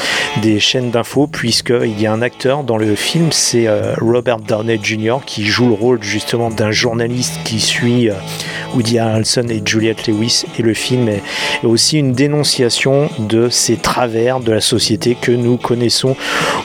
des 0.41 0.61
chaînes 0.61 0.93
d'infos, 0.93 1.27
puisqu'il 1.27 2.01
y 2.01 2.07
a 2.07 2.13
un 2.13 2.23
acteur 2.23 2.63
dans 2.63 2.77
le 2.77 2.95
film, 2.95 3.33
c'est 3.33 3.67
euh, 3.67 3.95
Robert 4.01 4.39
Downey 4.39 4.79
Jr. 4.81 5.17
qui 5.27 5.45
joue 5.45 5.67
le 5.67 5.75
rôle 5.75 6.01
justement 6.01 6.51
d'un 6.51 6.71
journaliste 6.71 7.41
qui 7.45 7.59
suit 7.59 8.09
Woody 8.75 8.99
Harrelson 8.99 9.47
et 9.49 9.63
Juliette 9.65 10.07
Lewis. 10.07 10.45
Et 10.59 10.63
le 10.63 10.75
film 10.75 11.09
est, 11.09 11.23
aussi 11.65 11.99
une 11.99 12.13
dénonciation 12.13 13.11
de 13.19 13.49
ces 13.49 13.77
travers 13.77 14.41
de 14.41 14.53
la 14.53 14.61
société 14.61 15.17
que 15.21 15.33
nous 15.33 15.57
connaissons 15.57 16.17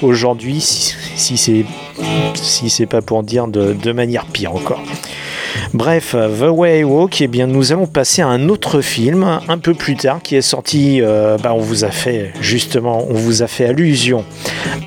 aujourd'hui 0.01 0.61
si 0.61 1.37
c'est 1.37 2.85
pas 2.85 3.01
pour 3.01 3.23
dire 3.23 3.47
de, 3.47 3.91
manière 3.91 4.25
pire 4.25 4.55
encore. 4.55 4.81
Bref, 5.73 6.11
The 6.11 6.49
Way 6.51 6.81
I 6.81 6.83
Walk, 6.83 7.19
eh 7.21 7.27
bien, 7.27 7.47
nous 7.47 7.71
allons 7.71 7.87
passer 7.87 8.21
à 8.21 8.27
un 8.27 8.47
autre 8.47 8.81
film 8.81 9.39
un 9.47 9.57
peu 9.57 9.73
plus 9.73 9.95
tard 9.95 10.21
qui 10.21 10.35
est 10.35 10.43
sorti. 10.43 11.01
Euh, 11.01 11.39
bah, 11.39 11.53
on 11.55 11.61
vous 11.61 11.83
a 11.83 11.89
fait 11.89 12.31
justement, 12.39 13.07
on 13.09 13.15
vous 13.15 13.41
a 13.41 13.47
fait 13.47 13.65
allusion 13.65 14.23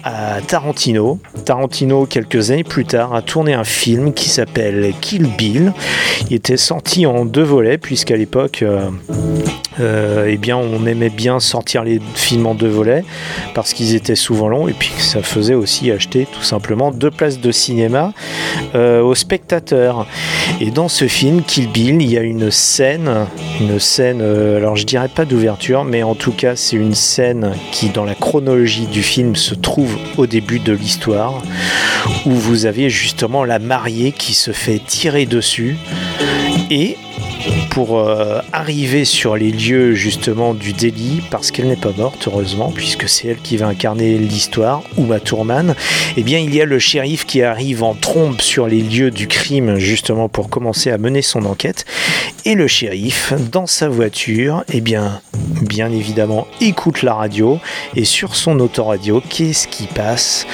à 0.05 0.41
Tarantino. 0.47 1.19
Tarantino, 1.45 2.07
quelques 2.07 2.53
années 2.53 2.63
plus 2.63 2.85
tard, 2.85 3.15
a 3.15 3.23
tourné 3.23 3.53
un 3.53 3.65
film 3.65 4.13
qui 4.13 4.29
s'appelle 4.29 4.95
Kill 5.01 5.27
Bill. 5.37 5.73
Il 6.31 6.37
était 6.37 6.57
sorti 6.57 7.05
en 7.05 7.25
deux 7.25 7.43
volets 7.43 7.79
puisqu'à 7.79 8.17
l'époque. 8.17 8.63
Euh, 8.63 8.89
euh, 9.81 10.27
eh 10.29 10.39
bien, 10.39 10.57
on 10.57 10.87
aimait 10.87 11.11
bien 11.11 11.39
sortir 11.39 11.85
les 11.85 12.01
films 12.15 12.47
en 12.47 12.55
deux 12.55 12.69
volets 12.69 13.05
parce 13.55 13.75
qu'ils 13.75 13.95
étaient 13.95 14.17
souvent 14.17 14.49
longs 14.49 14.69
et 14.69 14.73
puis 14.73 14.93
ça 14.99 15.23
faisait 15.23 15.55
aussi 15.55 15.91
acheter 15.91 16.27
tout 16.33 16.43
simplement 16.43 16.91
deux 16.91 17.11
places 17.11 17.41
de 17.41 17.53
cinéma 17.53 18.13
euh, 18.75 19.03
aux 19.03 19.15
spectateurs. 19.15 20.07
Et 20.61 20.71
dans 20.77 20.89
ce 20.89 21.09
film, 21.09 21.43
Kill 21.43 21.69
Bill, 21.73 22.03
il 22.03 22.13
y 22.13 22.19
a 22.19 22.21
une 22.21 22.51
scène, 22.51 23.27
une 23.63 23.81
scène, 23.81 24.21
euh, 24.21 24.59
alors 24.59 24.77
je 24.77 24.85
dirais 24.85 25.09
pas 25.09 25.25
d'ouverture, 25.25 25.85
mais 25.85 26.03
en 26.03 26.15
tout 26.15 26.33
cas, 26.33 26.55
c'est 26.55 26.77
une 26.77 26.95
scène 26.95 27.55
qui, 27.73 27.89
dans 27.89 28.05
la 28.05 28.15
chronologie 28.15 28.85
du 28.85 29.03
film, 29.03 29.37
se 29.37 29.55
trouve 29.55 29.97
au 30.19 30.27
début 30.27 30.59
de 30.59 30.75
l'histoire 30.75 31.43
où 32.27 32.31
vous 32.33 32.67
avez 32.67 32.91
justement 32.91 33.43
la 33.43 33.59
mariée 33.59 34.13
qui 34.13 34.35
se 34.35 34.51
fait 34.51 34.79
tirer 34.87 35.25
dessus 35.25 35.79
et 36.71 36.99
pour 37.77 37.99
euh, 37.99 38.41
arriver 38.55 39.05
sur 39.05 39.37
les 39.37 39.51
lieux 39.51 39.95
justement 39.95 40.55
du 40.55 40.73
délit, 40.73 41.21
parce 41.31 41.51
qu'elle 41.51 41.69
n'est 41.69 41.77
pas 41.77 41.93
morte 41.95 42.27
heureusement, 42.27 42.73
puisque 42.75 43.07
c'est 43.07 43.29
elle 43.29 43.37
qui 43.43 43.59
va 43.59 43.67
incarner 43.67 44.17
l'histoire, 44.17 44.83
Uma 44.97 45.21
Thurman, 45.21 45.75
eh 46.17 46.23
bien 46.23 46.39
il 46.39 46.55
y 46.55 46.63
a 46.63 46.65
le 46.65 46.79
shérif 46.79 47.27
qui 47.27 47.43
arrive 47.43 47.83
en 47.83 47.93
trompe 47.93 48.41
sur 48.41 48.67
les 48.67 48.81
lieux 48.81 49.11
du 49.11 49.29
crime 49.29 49.77
justement 49.77 50.31
pour 50.31 50.49
commencer 50.49 50.91
à 50.91 50.97
mener 50.97 51.21
son 51.21 51.45
enquête, 51.45 51.85
et 52.47 52.55
le 52.55 52.67
shérif, 52.67 53.35
dans 53.53 53.67
sa 53.67 53.91
voiture, 53.91 54.65
eh 54.73 54.81
bien 54.81 55.21
bien 55.61 55.93
évidemment 55.93 56.47
écoute 56.63 57.03
la 57.03 57.13
radio, 57.13 57.59
et 57.95 58.07
sur 58.07 58.37
son 58.37 58.59
autoradio, 58.61 59.23
qu'est-ce 59.29 59.69
qui 59.69 59.87
passe? 59.87 60.47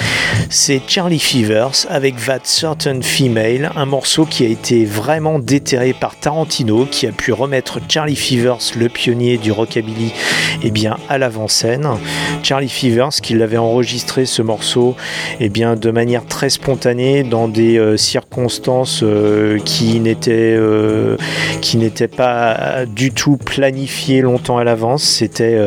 C'est 0.51 0.81
Charlie 0.89 1.21
Fevers 1.21 1.87
avec 1.89 2.17
That 2.25 2.41
Certain 2.45 3.01
Female, 3.01 3.71
un 3.77 3.87
morceau 3.87 4.25
qui 4.25 4.45
a 4.45 4.49
été 4.49 4.85
vraiment 4.85 5.39
déterré 5.39 5.93
par 5.93 6.19
Tarantino, 6.19 6.87
qui 6.91 7.07
a 7.07 7.12
pu 7.13 7.33
remettre 7.33 7.79
Charlie 7.89 8.17
Fevers, 8.17 8.59
le 8.77 8.89
pionnier 8.89 9.39
du 9.39 9.53
rockabilly, 9.53 10.13
eh 10.63 10.73
à 11.09 11.19
l'avant-scène. 11.19 11.89
Charlie 12.43 12.69
Fevers, 12.69 13.21
qui 13.23 13.35
l'avait 13.35 13.57
enregistré 13.57 14.27
ce 14.27 14.43
morceau 14.43 14.97
eh 15.41 15.49
bien, 15.49 15.77
de 15.77 15.91
manière 15.91 16.27
très 16.27 16.51
spontanée 16.51 17.23
dans 17.23 17.49
des 17.49 17.79
euh, 17.79 17.97
circonstances 17.97 19.03
euh, 19.03 19.59
qui 19.65 20.01
n'étaient 20.01 20.57
euh, 20.57 21.17
qui 21.61 21.77
n'étaient 21.77 22.09
pas 22.09 22.85
du 22.87 23.13
tout 23.13 23.37
planifiées 23.37 24.23
longtemps 24.23 24.59
à 24.59 24.65
l'avance. 24.65 25.03
C'était 25.03 25.59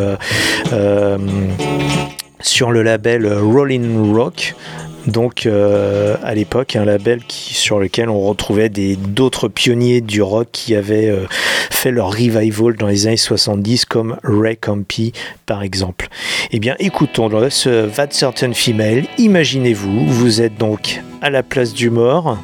sur 2.41 2.72
le 2.72 2.84
label 2.84 3.28
Rolling 3.34 4.14
Rock 4.14 4.56
donc 5.08 5.45
euh, 5.45 6.16
à 6.24 6.34
l'époque 6.34 6.76
un 6.76 6.86
label 6.86 7.22
sur 7.30 7.80
lequel 7.80 8.10
on 8.10 8.22
retrouvait 8.22 8.70
d'autres 8.70 9.47
pionniers 9.47 10.01
du 10.01 10.22
rock 10.22 10.47
qui 10.51 10.76
avaient 10.76 11.10
euh, 11.10 11.26
fait 11.70 11.91
leur 11.91 12.12
revival 12.12 12.76
dans 12.76 12.88
les 12.88 13.08
années 13.08 13.18
70 13.18 13.86
comme 13.86 14.18
Ray 14.24 14.58
Campy 14.58 15.14
par 15.45 15.64
exemple. 15.64 16.08
Eh 16.51 16.60
bien 16.60 16.76
écoutons 16.80 17.30
dans 17.30 17.49
ce 17.49 17.88
That 17.89 18.08
Certain 18.12 18.53
Female, 18.53 19.06
imaginez-vous, 19.18 20.08
vous 20.08 20.41
êtes 20.41 20.58
donc 20.58 21.01
à 21.22 21.30
la 21.30 21.43
place 21.43 21.74
du 21.74 21.89
mort. 21.89 22.38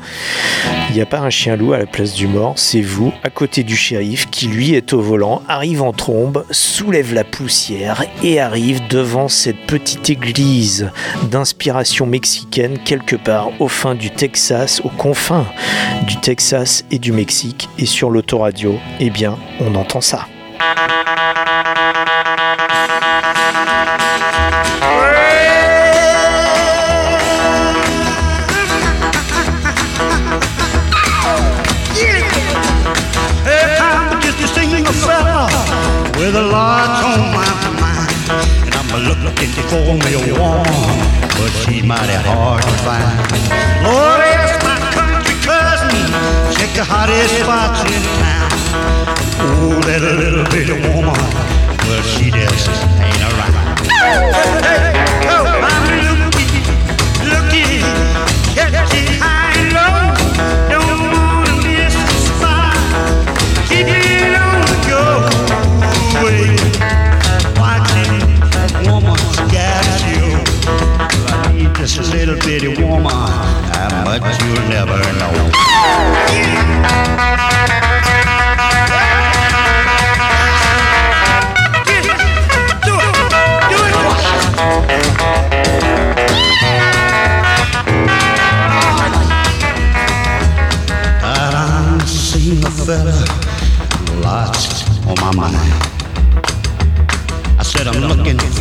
Il 0.90 0.96
n'y 0.96 1.02
a 1.02 1.06
pas 1.06 1.20
un 1.20 1.30
chien 1.30 1.56
loup 1.56 1.74
à 1.74 1.78
la 1.78 1.86
place 1.86 2.14
du 2.14 2.28
mort, 2.28 2.54
c'est 2.58 2.82
vous, 2.82 3.14
à 3.24 3.30
côté 3.30 3.64
du 3.64 3.76
shérif, 3.76 4.30
qui 4.30 4.48
lui 4.48 4.74
est 4.74 4.94
au 4.94 5.02
volant, 5.02 5.42
arrive 5.48 5.82
en 5.82 5.94
trombe, 5.94 6.46
soulève 6.52 7.14
la 7.14 7.24
poussière 7.24 8.04
et 8.24 8.40
arrive 8.40 8.88
devant 8.90 9.28
cette 9.28 9.66
petite 9.68 10.10
église 10.10 10.92
d'inspiration 11.30 12.06
mexicaine 12.06 12.51
quelque 12.52 13.16
part 13.16 13.50
au 13.60 13.68
fin 13.68 13.96
du 13.96 14.12
Texas, 14.12 14.82
aux 14.84 14.90
confins 14.90 15.46
du 16.08 16.18
Texas 16.18 16.84
et 16.92 17.00
du 17.00 17.12
Mexique. 17.12 17.70
Et 17.78 17.86
sur 17.86 18.10
l'autoradio, 18.10 18.78
eh 19.00 19.10
bien, 19.10 19.38
on 19.60 19.76
entend 19.76 20.02
ça. 20.02 20.28
But 41.42 41.52
she's 41.66 41.84
mighty 41.84 42.14
hard 42.14 42.62
to 42.62 42.76
find. 42.86 43.18
Lord, 43.82 44.22
ask 44.22 44.62
my 44.62 44.78
country 44.94 45.34
cousin, 45.42 45.90
check 46.54 46.70
the 46.78 46.86
hottest 46.86 47.34
spots 47.42 47.82
in 47.90 48.02
town. 48.22 48.52
Oh, 49.42 49.82
that 49.90 50.02
little 50.02 50.46
bitty 50.54 50.78
woman, 50.94 51.18
well, 51.90 52.04
she 52.04 52.30
just 52.30 52.70
ain't 53.02 53.22
around. 53.34 55.01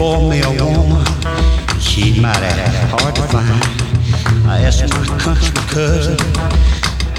For 0.01 0.19
me 0.31 0.41
a 0.41 0.49
woman. 0.49 1.05
She's 1.79 2.19
mighty 2.19 2.49
hard 2.89 3.15
to 3.17 3.23
find. 3.29 3.63
I 4.49 4.63
asked 4.65 4.89
my 4.97 5.19
country 5.19 5.53
cousin 5.69 6.17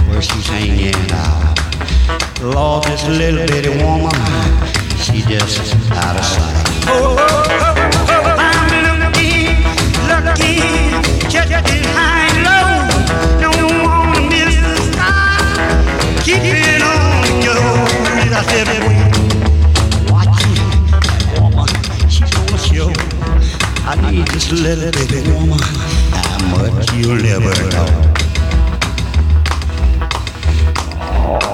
where 0.10 0.20
she's 0.20 0.48
hanging 0.48 0.96
out. 1.14 1.60
Lord, 2.42 2.86
this 2.86 3.06
little 3.08 3.46
bitty 3.46 3.70
woman, 3.84 4.18
she 4.98 5.22
just 5.30 5.76
out 5.92 6.18
of 6.18 6.26
sight. 6.26 6.66
Oh, 6.88 7.16
oh, 7.20 7.46
oh, 7.50 7.78
oh, 8.10 8.36
I'm 8.50 8.74
looking, 9.04 9.62
looking, 10.10 10.71
I 23.92 24.10
need 24.10 24.26
this 24.28 24.50
little 24.54 24.90
bitty 24.90 25.30
woman, 25.34 25.60
how 25.60 26.40
much 26.48 26.94
you'll 26.94 27.18
never 27.18 27.52
know. 27.72 27.90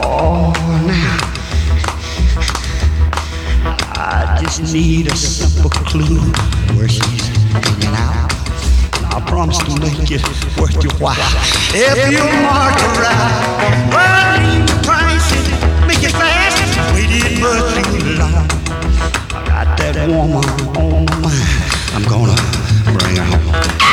Oh, 0.05 0.53
now 0.85 1.17
I 3.95 4.37
just 4.39 4.71
need 4.71 5.07
a 5.07 5.15
simple 5.15 5.71
clue 5.71 6.31
where 6.77 6.87
she's 6.87 7.27
hanging 7.57 7.95
out. 7.95 8.31
I 9.15 9.19
promise 9.25 9.57
to 9.57 9.71
make 9.81 10.11
it 10.11 10.21
worth 10.59 10.77
your 10.83 10.93
while. 10.99 11.17
If 11.73 12.11
you 12.11 12.21
mark 12.45 12.77
her 12.77 13.01
right, 13.01 13.89
well, 13.89 14.37
leave 14.45 14.67
the 14.67 14.77
price 14.85 15.27
and 15.33 15.87
make 15.87 16.03
it 16.03 16.11
fast. 16.11 16.61
Waited 16.93 17.41
much 17.41 17.81
too 17.83 18.13
long. 18.19 18.45
I 19.33 19.65
got 19.65 19.75
that 19.79 20.07
woman 20.07 20.45
on 20.77 21.05
my 21.05 21.19
mind. 21.19 21.56
I'm 21.97 22.03
gonna 22.03 22.35
bring 22.95 23.15
her 23.15 23.23
home. 23.23 23.86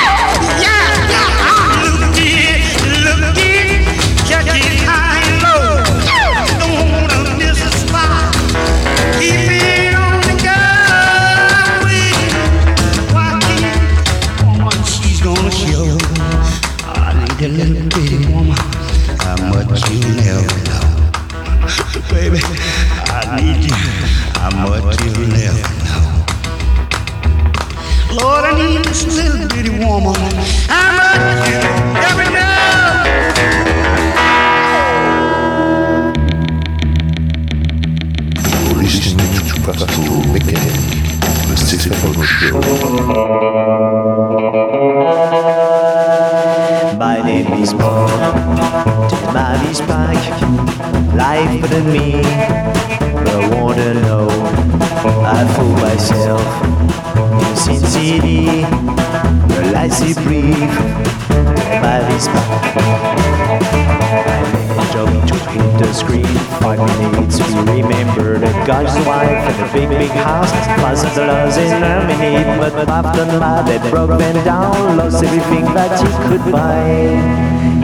Big, 70.04 70.16
house. 70.16 70.52
Plus 70.78 71.02
the 71.14 71.26
loves 71.26 71.56
in 71.56 71.80
minute. 71.80 72.58
But 72.58 72.88
after 72.88 73.24
that, 73.24 73.66
that 73.66 73.90
broke 73.90 74.20
and 74.20 74.44
down. 74.44 74.96
Lost 74.96 75.22
everything 75.24 75.64
that 75.74 75.92
he 76.00 76.08
could 76.28 76.44
buy. 76.52 77.14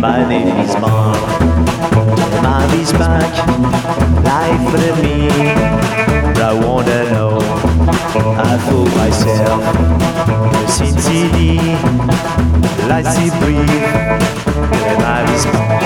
My 0.00 0.28
name 0.28 0.56
is 0.64 0.74
Bob. 0.76 1.16
Mom 2.42 2.70
is 2.80 2.92
back. 2.92 3.32
Life 4.24 4.64
for 4.72 4.92
me. 5.02 5.28
I 6.40 6.52
wanna 6.64 7.00
know. 7.12 7.38
I 8.48 8.52
fool 8.66 8.88
myself. 9.00 9.62
The 10.52 10.66
City. 10.76 11.58
Lights 12.88 13.14
see 13.16 13.30
breathe. 13.40 14.20
Mom 15.02 15.26
is 15.36 15.44
back. 15.46 15.82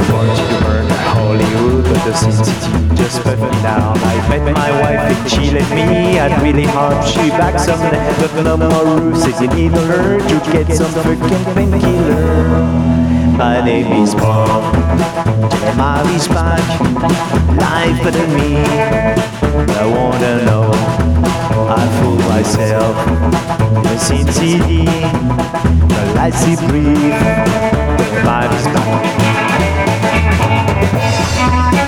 I 0.00 0.12
want 0.12 0.30
you 0.38 0.46
to 0.52 0.58
burn 0.64 0.88
Hollywood, 1.12 1.77
but 1.88 2.04
the 2.04 2.14
City 2.14 2.94
just 2.96 3.24
me 3.40 3.50
down. 3.62 3.96
I 3.96 4.28
met 4.28 4.52
my 4.52 4.70
wife 4.80 5.00
and 5.16 5.30
she 5.30 5.50
let 5.50 5.68
me. 5.74 6.18
I'd 6.18 6.42
really 6.42 6.64
hope 6.64 7.02
she 7.04 7.30
back 7.30 7.58
someday. 7.58 8.12
But 8.20 8.42
no 8.42 8.56
more 8.56 8.84
roofs, 8.84 9.24
is 9.26 9.40
you 9.40 9.48
need 9.48 9.72
to 9.72 10.38
get 10.52 10.66
some 10.76 10.92
freaking 11.02 11.44
painkiller. 11.54 12.58
My 13.38 13.64
name 13.64 14.02
is 14.02 14.14
Paul. 14.14 14.60
Mary's 15.76 16.28
back, 16.28 16.64
life 17.56 18.02
better 18.04 18.28
me. 18.36 18.56
I 19.82 19.86
wanna 19.86 20.44
know. 20.44 20.70
I 21.70 21.84
fool 21.96 22.18
myself. 22.28 22.96
The 23.84 23.98
City, 23.98 24.58
the 25.92 26.02
lights 26.16 26.44
breathe. 26.68 27.22
Mary's 28.24 28.66
back. 28.74 29.18
Thank 31.38 31.82
you. 31.82 31.87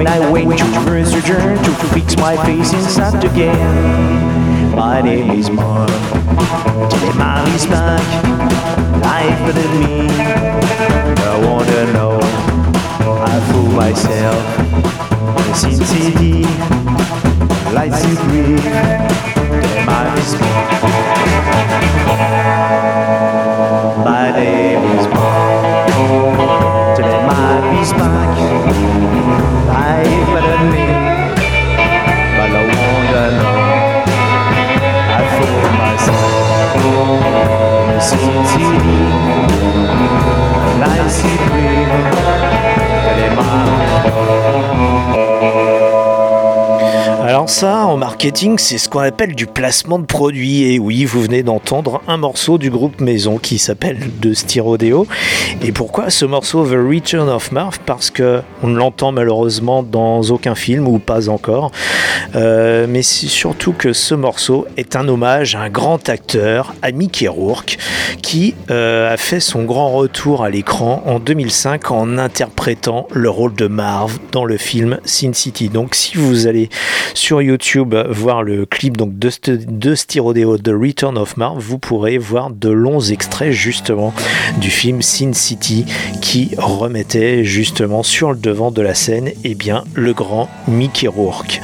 Pain 0.00 0.08
I 0.08 0.18
went 0.30 0.58
to 0.58 0.64
first 0.80 1.14
return 1.14 1.62
to 1.62 1.70
fix 1.92 2.16
my 2.16 2.34
face 2.46 2.72
inside 2.72 3.22
again. 3.22 4.74
My 4.74 5.02
name 5.02 5.30
is 5.30 5.50
Mark. 5.50 5.90
Today 6.90 7.12
my 7.18 7.44
is 7.54 7.66
back. 7.66 8.00
Life 9.02 9.54
than 9.54 9.78
me. 9.78 10.08
I 10.08 11.38
wanna 11.44 11.92
know. 11.92 12.18
I 12.18 13.40
fool 13.52 13.68
myself. 13.72 14.42
The 15.36 15.52
City. 15.84 16.46
Lights 17.74 18.02
you 18.06 18.16
breathe. 18.24 18.64
Today 18.64 19.84
my 19.84 20.14
is 20.16 20.34
back. 20.36 20.80
The 38.40 38.46
Sin 38.46 38.80
City. 38.80 39.00
Life 40.80 41.10
see 41.10 41.36
breathe. 41.50 41.92
Today 43.04 43.30
my 43.36 43.44
Alors 47.30 47.48
ça, 47.48 47.86
en 47.86 47.96
marketing, 47.96 48.58
c'est 48.58 48.76
ce 48.76 48.88
qu'on 48.88 48.98
appelle 48.98 49.36
du 49.36 49.46
placement 49.46 50.00
de 50.00 50.04
produit. 50.04 50.64
Et 50.64 50.80
oui, 50.80 51.04
vous 51.04 51.22
venez 51.22 51.44
d'entendre 51.44 52.02
un 52.08 52.16
morceau 52.16 52.58
du 52.58 52.70
groupe 52.70 53.00
Maison 53.00 53.38
qui 53.38 53.60
s'appelle 53.60 54.00
De 54.20 54.34
Styrodeo. 54.34 55.06
Et 55.62 55.70
pourquoi 55.70 56.10
ce 56.10 56.24
morceau 56.24 56.66
The 56.66 56.72
Return 56.72 57.28
of 57.28 57.52
Marv? 57.52 57.78
Parce 57.86 58.10
que 58.10 58.42
on 58.64 58.66
ne 58.66 58.76
l'entend 58.76 59.12
malheureusement 59.12 59.84
dans 59.84 60.22
aucun 60.22 60.56
film 60.56 60.88
ou 60.88 60.98
pas 60.98 61.28
encore. 61.28 61.70
Euh, 62.34 62.86
mais 62.88 63.02
c'est 63.02 63.28
surtout 63.28 63.74
que 63.74 63.92
ce 63.92 64.16
morceau 64.16 64.66
est 64.76 64.96
un 64.96 65.06
hommage 65.06 65.54
à 65.54 65.60
un 65.60 65.70
grand 65.70 66.08
acteur, 66.08 66.74
à 66.82 66.90
Mickey 66.90 67.28
Rourke, 67.28 67.78
qui 68.22 68.56
euh, 68.72 69.14
a 69.14 69.16
fait 69.16 69.38
son 69.38 69.62
grand 69.62 69.90
retour 69.90 70.42
à 70.42 70.50
l'écran 70.50 71.04
en 71.06 71.20
2005 71.20 71.92
en 71.92 72.18
interprétant 72.18 73.06
le 73.12 73.30
rôle 73.30 73.54
de 73.54 73.68
Marv 73.68 74.18
dans 74.32 74.44
le 74.44 74.56
film 74.56 74.98
Sin 75.04 75.32
City. 75.32 75.68
Donc 75.68 75.94
si 75.94 76.16
vous 76.16 76.48
allez 76.48 76.70
sur 77.20 77.42
YouTube 77.42 77.94
voir 78.08 78.42
le 78.42 78.64
clip 78.64 78.96
donc 78.96 79.18
de, 79.18 79.30
de 79.46 79.94
Styrodeo 79.94 80.56
The 80.56 80.70
Return 80.70 81.18
of 81.18 81.36
Marv, 81.36 81.58
vous 81.58 81.78
pourrez 81.78 82.16
voir 82.16 82.50
de 82.50 82.70
longs 82.70 83.00
extraits 83.00 83.52
justement 83.52 84.14
du 84.58 84.70
film 84.70 85.02
Sin 85.02 85.34
City 85.34 85.84
qui 86.22 86.52
remettait 86.56 87.44
justement 87.44 88.02
sur 88.02 88.32
le 88.32 88.38
devant 88.38 88.70
de 88.70 88.80
la 88.80 88.94
scène 88.94 89.32
eh 89.44 89.54
bien 89.54 89.84
le 89.94 90.14
grand 90.14 90.48
Mickey 90.66 91.08
Rourke. 91.08 91.60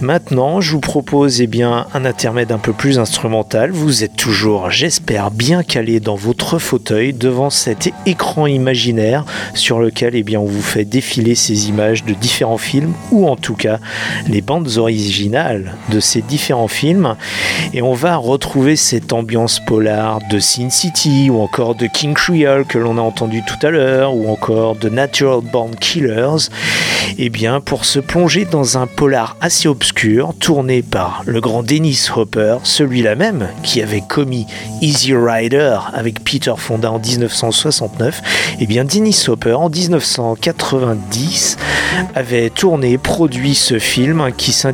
Maintenant, 0.00 0.62
je 0.62 0.72
vous 0.72 0.80
propose 0.80 1.42
eh 1.42 1.46
bien, 1.46 1.86
un 1.92 2.06
intermède 2.06 2.52
un 2.52 2.58
peu 2.58 2.72
plus 2.72 2.98
instrumental. 2.98 3.70
Vous 3.70 4.02
êtes 4.02 4.16
toujours, 4.16 4.70
j'espère, 4.70 5.30
bien 5.30 5.62
calé 5.62 6.00
dans 6.00 6.14
votre 6.14 6.58
fauteuil 6.58 7.12
devant 7.12 7.50
cet 7.50 7.90
écran 8.06 8.46
imaginaire 8.46 9.26
sur 9.52 9.78
lequel 9.78 10.16
eh 10.16 10.22
bien, 10.22 10.40
on 10.40 10.46
vous 10.46 10.62
fait 10.62 10.86
défiler 10.86 11.34
ces 11.34 11.68
images 11.68 12.04
de 12.04 12.14
différents 12.14 12.56
films 12.56 12.94
ou 13.10 13.28
en 13.28 13.36
tout 13.36 13.54
cas 13.54 13.78
les 14.26 14.40
bandes 14.40 14.78
originales 14.80 15.76
de 15.90 16.00
ces 16.00 16.22
différents 16.22 16.68
films. 16.68 17.16
Et 17.72 17.82
on 17.82 17.94
va 17.94 18.16
retrouver 18.16 18.76
cette 18.76 19.12
ambiance 19.12 19.60
polar 19.60 20.18
de 20.30 20.38
Sin 20.38 20.70
City 20.70 21.28
ou 21.30 21.40
encore 21.40 21.74
de 21.74 21.86
King 21.86 22.14
Creole 22.14 22.64
que 22.64 22.78
l'on 22.78 22.98
a 22.98 23.02
entendu 23.02 23.42
tout 23.46 23.64
à 23.64 23.70
l'heure 23.70 24.14
ou 24.14 24.30
encore 24.30 24.74
de 24.76 24.88
Natural 24.88 25.40
Born 25.40 25.76
Killers. 25.76 26.48
Et 27.18 27.28
bien, 27.28 27.60
pour 27.60 27.84
se 27.84 27.98
plonger 27.98 28.44
dans 28.44 28.78
un 28.78 28.86
polar 28.86 29.36
assez 29.40 29.68
obscur, 29.68 30.34
tourné 30.38 30.82
par 30.82 31.22
le 31.26 31.40
grand 31.40 31.62
Dennis 31.62 32.08
Hopper, 32.14 32.58
celui-là 32.62 33.14
même 33.14 33.48
qui 33.62 33.82
avait 33.82 34.02
commis 34.06 34.46
Easy 34.80 35.14
Rider 35.14 35.78
avec 35.92 36.24
Peter 36.24 36.54
Fonda 36.56 36.90
en 36.90 36.98
1969, 36.98 38.22
et 38.60 38.66
bien 38.66 38.84
Dennis 38.84 39.26
Hopper 39.28 39.54
en 39.54 39.68
1990 39.68 41.56
avait 42.14 42.50
tourné, 42.50 42.98
produit 42.98 43.54
ce 43.54 43.78
film 43.78 44.30
qui 44.36 44.52
s'intitule 44.52 44.69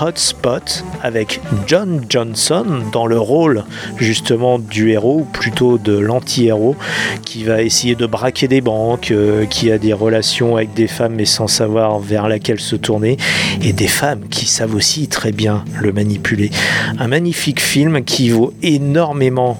Hotspot 0.00 0.84
avec 1.02 1.40
John 1.66 2.04
Johnson 2.08 2.64
dans 2.92 3.06
le 3.06 3.18
rôle 3.18 3.64
justement 3.96 4.58
du 4.58 4.90
héros, 4.90 5.20
ou 5.20 5.24
plutôt 5.24 5.78
de 5.78 5.96
l'anti-héros, 5.96 6.76
qui 7.24 7.44
va 7.44 7.62
essayer 7.62 7.94
de 7.94 8.06
braquer 8.06 8.48
des 8.48 8.60
banques, 8.60 9.10
euh, 9.10 9.46
qui 9.46 9.70
a 9.70 9.78
des 9.78 9.92
relations 9.92 10.56
avec 10.56 10.74
des 10.74 10.88
femmes 10.88 11.14
mais 11.14 11.24
sans 11.24 11.46
savoir 11.46 11.98
vers 11.98 12.28
laquelle 12.28 12.60
se 12.60 12.76
tourner, 12.76 13.16
et 13.62 13.72
des 13.72 13.88
femmes 13.88 14.28
qui 14.28 14.46
savent 14.46 14.74
aussi 14.74 15.08
très 15.08 15.32
bien 15.32 15.64
le 15.80 15.92
manipuler. 15.92 16.50
Un 16.98 17.08
magnifique 17.08 17.60
film 17.60 18.04
qui 18.04 18.30
vaut 18.30 18.52
énormément 18.62 19.58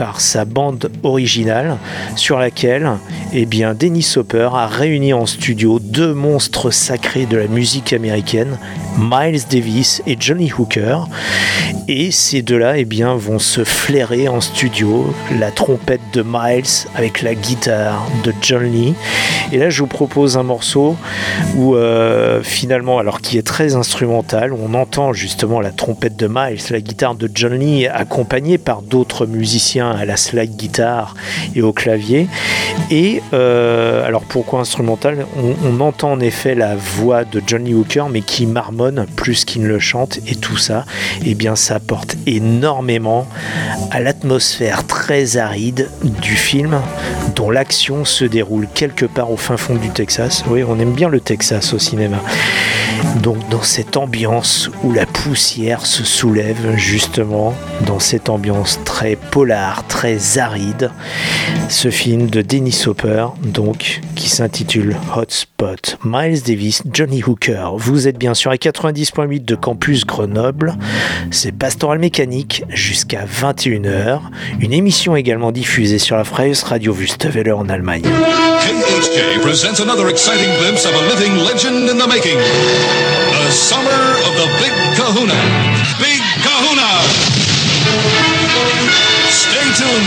par 0.00 0.22
sa 0.22 0.46
bande 0.46 0.90
originale 1.02 1.76
sur 2.16 2.38
laquelle 2.38 2.92
eh 3.34 3.44
bien, 3.44 3.74
Dennis 3.74 4.14
Hopper 4.16 4.48
a 4.54 4.66
réuni 4.66 5.12
en 5.12 5.26
studio 5.26 5.78
deux 5.78 6.14
monstres 6.14 6.70
sacrés 6.70 7.26
de 7.26 7.36
la 7.36 7.48
musique 7.48 7.92
américaine, 7.92 8.58
Miles 8.98 9.42
Davis 9.50 10.02
et 10.06 10.16
Johnny 10.18 10.50
Hooker. 10.50 11.06
Et 11.86 12.10
ces 12.12 12.40
deux-là 12.40 12.78
eh 12.78 12.86
bien, 12.86 13.14
vont 13.14 13.38
se 13.38 13.62
flairer 13.62 14.28
en 14.28 14.40
studio, 14.40 15.12
la 15.38 15.50
trompette 15.50 16.00
de 16.14 16.24
Miles 16.26 16.88
avec 16.94 17.20
la 17.20 17.34
guitare 17.34 18.08
de 18.24 18.32
John 18.40 18.62
Lee. 18.62 18.94
Et 19.52 19.58
là, 19.58 19.68
je 19.68 19.80
vous 19.80 19.88
propose 19.88 20.38
un 20.38 20.44
morceau 20.44 20.96
où 21.56 21.74
euh, 21.74 22.42
finalement, 22.42 22.98
alors 22.98 23.20
qui 23.20 23.36
est 23.36 23.46
très 23.46 23.74
instrumental, 23.74 24.52
on 24.52 24.72
entend 24.74 25.12
justement 25.12 25.60
la 25.60 25.72
trompette 25.72 26.16
de 26.16 26.26
Miles, 26.28 26.62
la 26.70 26.80
guitare 26.80 27.16
de 27.16 27.28
John 27.34 27.54
Lee, 27.54 27.86
accompagnée 27.86 28.56
par 28.56 28.82
d'autres 28.82 29.26
musiciens 29.26 29.89
à 29.90 30.04
la 30.04 30.16
slide 30.16 30.56
guitare 30.56 31.14
et 31.54 31.62
au 31.62 31.72
clavier. 31.72 32.28
Et 32.90 33.22
euh, 33.32 34.06
alors 34.06 34.22
pourquoi 34.22 34.60
instrumental? 34.60 35.26
On, 35.36 35.54
on, 35.68 35.80
entend 35.80 36.12
en 36.12 36.20
effet 36.20 36.54
la 36.54 36.76
voix 36.76 37.24
de 37.24 37.42
Johnny 37.46 37.74
Hooker, 37.74 38.08
mais 38.10 38.22
qui 38.22 38.46
marmonne 38.46 39.06
plus 39.16 39.44
qu'il 39.44 39.62
ne 39.62 39.68
le 39.68 39.78
chante, 39.78 40.18
et 40.26 40.34
tout 40.34 40.56
ça, 40.56 40.84
eh 41.24 41.34
bien, 41.34 41.56
ça 41.56 41.76
apporte 41.76 42.16
énormément 42.26 43.26
à 43.90 44.00
l'atmosphère 44.00 44.86
très 44.86 45.36
aride 45.36 45.90
du 46.02 46.36
film, 46.36 46.80
dont 47.34 47.50
l'action 47.50 48.04
se 48.04 48.24
déroule 48.24 48.66
quelque 48.74 49.04
part 49.04 49.30
au 49.30 49.36
fin 49.36 49.56
fond 49.56 49.74
du 49.74 49.90
Texas. 49.90 50.44
Oui, 50.48 50.62
on 50.62 50.78
aime 50.78 50.92
bien 50.92 51.08
le 51.08 51.20
Texas 51.20 51.72
au 51.72 51.78
cinéma. 51.78 52.18
Donc 53.22 53.36
dans 53.48 53.62
cette 53.62 53.96
ambiance 53.96 54.70
où 54.82 54.92
la 54.92 55.06
poussière 55.06 55.86
se 55.86 56.04
soulève 56.04 56.76
justement, 56.76 57.54
dans 57.86 57.98
cette 57.98 58.28
ambiance 58.28 58.78
très 58.84 59.16
polar, 59.16 59.86
très 59.86 60.38
aride, 60.38 60.90
ce 61.68 61.90
film 61.90 62.28
de 62.28 62.42
Dennis 62.42 62.84
Hopper, 62.86 63.26
donc, 63.42 64.00
qui 64.14 64.28
s'intitule 64.28 64.96
Hotspot. 65.14 65.98
Miles 66.04 66.42
Davis, 66.42 66.82
Johnny 66.92 67.22
Hooker. 67.22 67.76
Vous 67.76 68.08
êtes 68.08 68.18
bien 68.18 68.34
sûr 68.34 68.50
à 68.50 68.56
90.8 68.56 69.44
de 69.44 69.54
Campus 69.54 70.04
Grenoble. 70.06 70.74
C'est 71.30 71.52
Pastoral 71.52 71.98
Mécanique 71.98 72.64
jusqu'à 72.68 73.24
21h. 73.24 74.20
Une 74.60 74.72
émission 74.72 75.16
également 75.16 75.52
diffusée 75.52 75.98
sur 75.98 76.16
la 76.16 76.24
Freies 76.24 76.52
Radio 76.64 76.92
Wüstewelle 77.20 77.52
en 77.52 77.68
Allemagne. 77.68 78.08
Presents 79.42 79.80
another 79.80 80.08
exciting 80.08 80.48
glimpse 80.58 80.86
of 80.86 80.94
a 80.94 81.02
living 81.08 81.36
legend 81.44 81.90
in 81.90 81.98
the 81.98 82.06
making. 82.06 82.38
The 82.38 83.50
summer 83.50 84.16
of 84.26 84.34
the. 84.36 84.48
Big 84.58 84.72
Kahuna! 84.96 85.79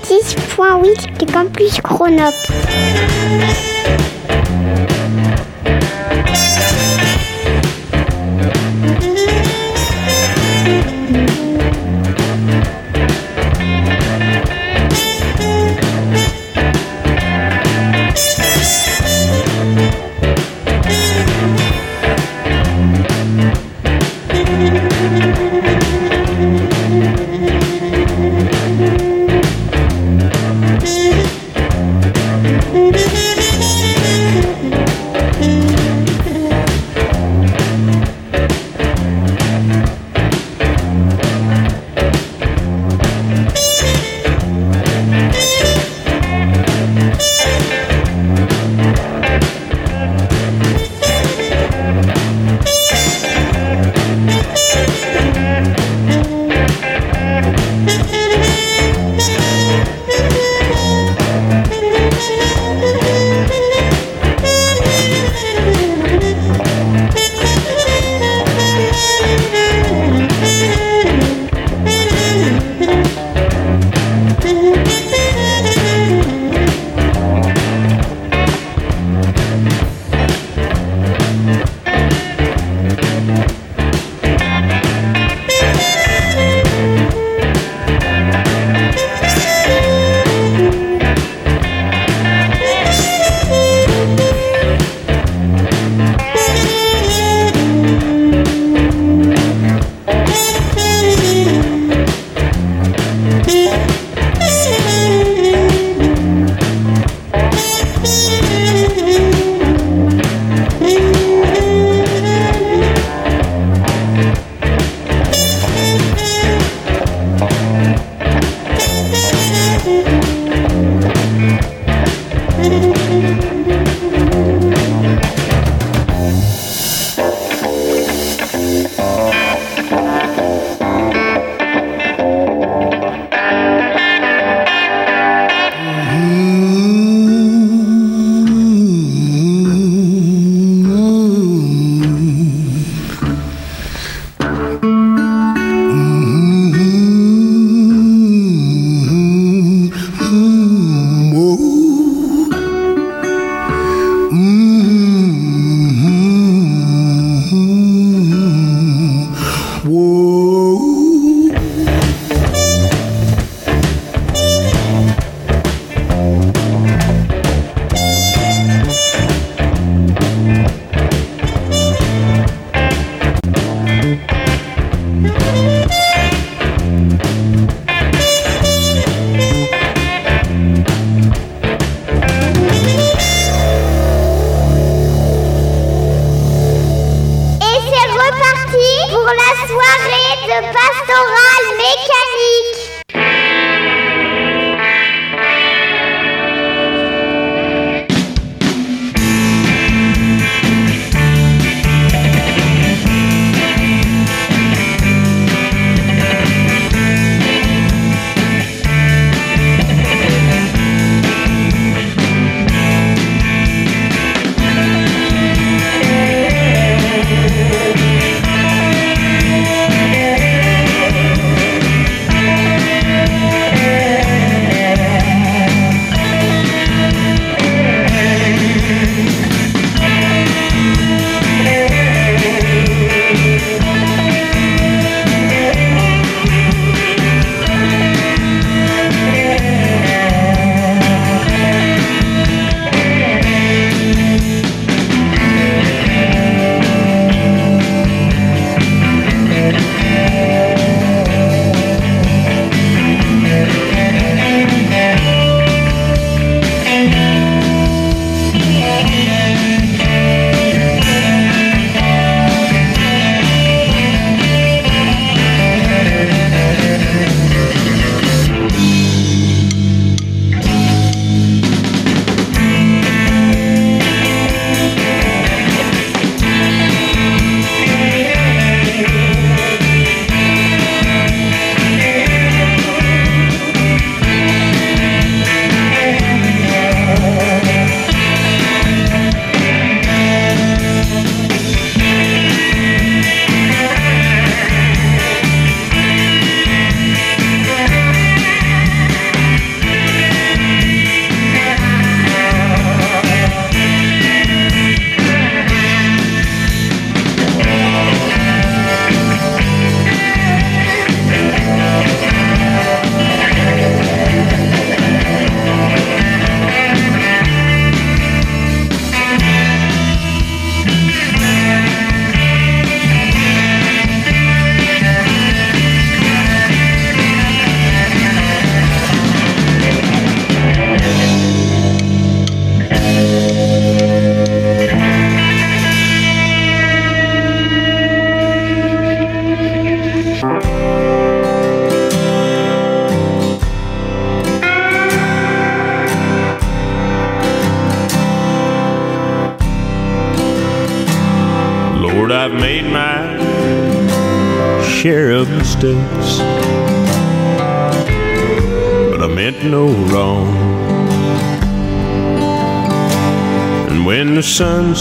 426.8 0.00 1.18
de 1.18 1.26
Campus 1.26 1.80
Grenoble. 1.80 2.34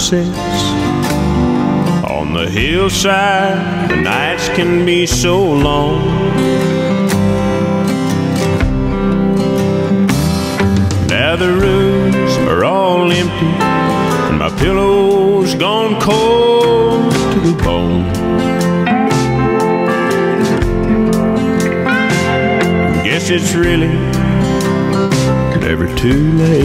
Sets 0.04 0.64
on 2.04 2.34
the 2.34 2.50
hillside, 2.50 3.90
the 3.90 3.96
nights 3.96 4.50
can 4.50 4.86
be 4.86 5.06
so 5.06 5.42
long. 5.42 6.02
Now 11.08 11.38
the 11.38 11.54
rooms 11.66 12.34
are 12.50 12.66
all 12.66 13.10
empty, 13.12 13.54
and 14.28 14.40
my 14.40 14.50
pillow's 14.60 15.56
gone 15.56 16.02
cold 16.02 17.14
to 17.34 17.40
the 17.40 17.64
bone. 17.64 18.04
Guess 23.06 23.30
it's 23.30 23.54
really 23.56 23.94
never 25.62 25.88
too 25.96 26.34
late 26.34 26.63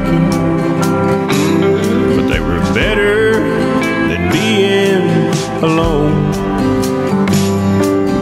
could 0.00 0.30
but 2.16 2.26
they 2.28 2.40
were 2.40 2.60
better 2.74 3.34
than 4.08 4.32
being 4.32 5.06
alone. 5.62 6.32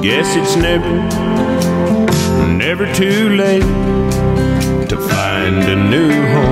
Guess 0.03 0.37
it's 0.37 0.57
never, 0.57 0.93
never 2.57 2.93
too 2.93 3.31
late 3.31 3.63
to 4.89 4.97
find 5.09 5.63
a 5.63 5.77
new 5.91 6.11
home. 6.33 6.52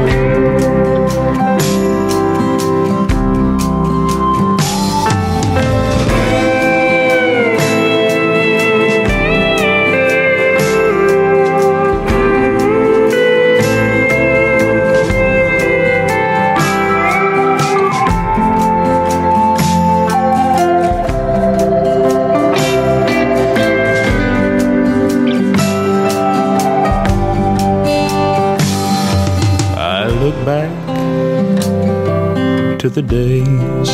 The 32.94 33.02
days 33.02 33.90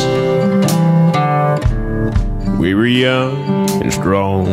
we 2.57 2.73
were 2.73 2.87
young 2.87 3.69
and 3.81 3.93
strong. 3.93 4.45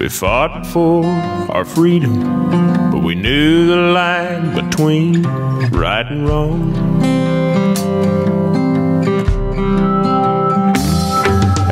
We 0.00 0.08
fought 0.08 0.66
for 0.66 1.04
our 1.54 1.64
freedom, 1.64 2.50
but 2.90 3.02
we 3.04 3.14
knew 3.14 3.68
the 3.68 3.76
line 3.76 4.54
between 4.54 5.22
right 5.70 6.06
and 6.06 6.28
wrong. 6.28 6.74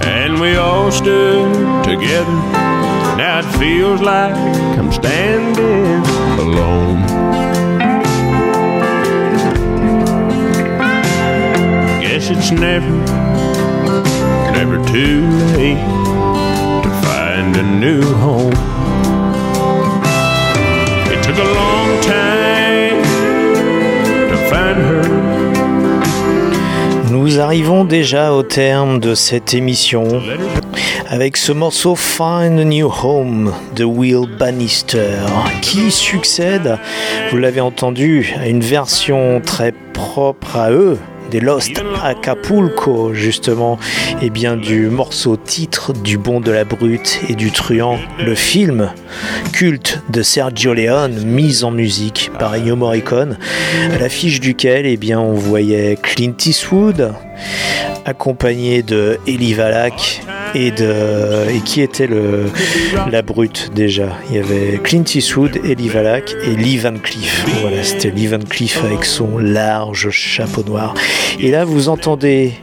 And 0.02 0.40
we 0.40 0.54
all 0.56 0.92
stood 0.92 1.84
together. 1.84 2.38
Now 3.16 3.40
it 3.40 3.58
feels 3.58 4.00
like 4.00 4.34
I'm 4.78 4.92
standing 4.92 6.04
alone. 6.38 6.93
It's 12.26 12.50
never, 12.50 12.96
never 14.52 14.82
too 14.86 15.28
late 15.58 15.76
to 16.82 16.90
find 17.04 17.54
a 17.54 17.62
new 17.62 18.00
home. 18.14 18.54
It 21.12 21.22
took 21.22 21.36
a 21.36 21.44
long 21.44 22.00
time 22.00 23.02
to 24.30 24.36
find 24.48 24.78
her. 24.78 25.04
Nous 27.10 27.40
arrivons 27.40 27.84
déjà 27.84 28.32
au 28.32 28.42
terme 28.42 29.00
de 29.00 29.14
cette 29.14 29.52
émission 29.52 30.08
avec 31.10 31.36
ce 31.36 31.52
morceau 31.52 31.94
Find 31.94 32.58
a 32.58 32.64
New 32.64 32.90
Home 33.02 33.52
de 33.76 33.84
Will 33.84 34.26
Bannister 34.38 35.18
qui 35.60 35.90
succède, 35.90 36.78
vous 37.30 37.36
l'avez 37.36 37.60
entendu, 37.60 38.34
à 38.40 38.48
une 38.48 38.62
version 38.62 39.42
très 39.44 39.72
propre 39.92 40.56
à 40.56 40.70
eux 40.70 40.96
Lost 41.40 41.82
Acapulco 42.02 43.14
justement 43.14 43.78
et 44.22 44.30
bien 44.30 44.56
du 44.56 44.88
morceau 44.88 45.36
titre 45.36 45.92
du 45.92 46.18
Bon 46.18 46.40
de 46.40 46.50
la 46.50 46.64
Brute 46.64 47.20
et 47.28 47.34
du 47.34 47.50
Truand 47.50 47.98
le 48.18 48.34
film 48.34 48.90
culte 49.52 50.02
de 50.10 50.22
Sergio 50.22 50.74
Leone 50.74 51.24
mis 51.24 51.64
en 51.64 51.70
musique 51.70 52.30
par 52.38 52.54
Ennio 52.54 52.76
Morricone 52.76 53.38
à 53.92 53.98
l'affiche 53.98 54.40
duquel 54.40 54.86
eh 54.86 54.96
bien 54.96 55.20
on 55.20 55.34
voyait 55.34 55.96
Clint 56.00 56.36
Eastwood 56.44 57.12
accompagné 58.04 58.82
de 58.82 59.18
Eli 59.26 59.54
Valak 59.54 60.22
et, 60.54 60.72
qui 61.64 61.80
était 61.80 62.06
le, 62.06 62.44
la 63.10 63.22
brute 63.22 63.70
déjà 63.74 64.08
Il 64.30 64.36
y 64.36 64.38
avait 64.38 64.80
Clint 64.82 65.04
Eastwood, 65.14 65.60
Eli 65.64 65.88
Valak 65.88 66.34
et 66.44 66.56
Lee 66.56 66.78
Van 66.78 66.94
Cleef. 67.02 67.44
Voilà, 67.60 67.82
c'était 67.82 68.10
Lee 68.10 68.26
Van 68.26 68.38
Cleef 68.38 68.82
avec 68.84 69.04
son 69.04 69.38
large 69.38 70.10
chapeau 70.10 70.62
noir. 70.62 70.94
Et 71.40 71.50
là, 71.50 71.64
vous 71.64 71.88
entendez 71.88 72.54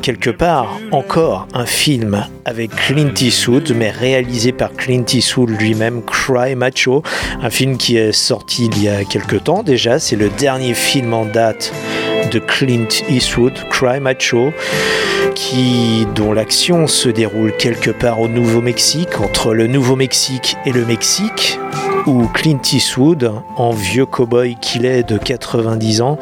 quelque 0.00 0.30
part 0.30 0.78
encore 0.92 1.46
un 1.52 1.66
film 1.66 2.26
avec 2.44 2.70
Clint 2.74 3.14
Eastwood, 3.20 3.72
mais 3.76 3.90
réalisé 3.90 4.52
par 4.52 4.72
Clint 4.72 5.04
Eastwood 5.12 5.50
lui-même, 5.50 6.02
Cry 6.02 6.54
Macho, 6.54 7.02
un 7.42 7.50
film 7.50 7.76
qui 7.76 7.96
est 7.96 8.12
sorti 8.12 8.70
il 8.72 8.82
y 8.82 8.88
a 8.88 9.04
quelque 9.04 9.36
temps 9.36 9.62
déjà. 9.62 9.98
C'est 9.98 10.16
le 10.16 10.30
dernier 10.30 10.74
film 10.74 11.12
en 11.12 11.26
date 11.26 11.72
de 12.30 12.38
Clint 12.38 12.88
Eastwood, 13.08 13.52
Cry 13.70 14.00
Macho, 14.00 14.52
qui, 15.34 16.06
dont 16.14 16.32
l'action 16.32 16.86
se 16.86 17.08
déroule 17.08 17.56
quelque 17.56 17.90
part 17.90 18.20
au 18.20 18.28
Nouveau-Mexique, 18.28 19.20
entre 19.20 19.54
le 19.54 19.66
Nouveau-Mexique 19.66 20.56
et 20.64 20.72
le 20.72 20.84
Mexique, 20.84 21.58
où 22.06 22.26
Clint 22.28 22.62
Eastwood, 22.72 23.32
en 23.56 23.70
vieux 23.70 24.06
cow-boy 24.06 24.56
qu'il 24.60 24.86
est 24.86 25.02
de 25.02 25.18
90 25.18 26.00
ans, 26.00 26.18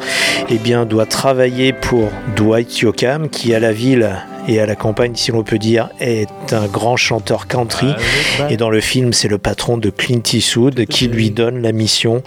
eh 0.49 0.57
bien, 0.57 0.85
doit 0.85 1.05
travailler 1.05 1.73
pour 1.73 2.09
Dwight 2.35 2.79
Yoakam, 2.79 3.29
qui 3.29 3.53
à 3.53 3.59
la 3.59 3.71
ville 3.71 4.25
et 4.49 4.59
à 4.59 4.65
la 4.65 4.75
campagne, 4.75 5.13
si 5.15 5.31
l'on 5.31 5.43
peut 5.43 5.59
dire, 5.59 5.89
est 5.99 6.53
un 6.53 6.65
grand 6.65 6.97
chanteur 6.97 7.47
country. 7.47 7.93
Et 8.49 8.57
dans 8.57 8.71
le 8.71 8.81
film, 8.81 9.13
c'est 9.13 9.27
le 9.27 9.37
patron 9.37 9.77
de 9.77 9.91
Clint 9.91 10.23
Eastwood 10.33 10.85
qui 10.87 11.07
lui 11.07 11.29
donne 11.29 11.61
la 11.61 11.71
mission 11.71 12.23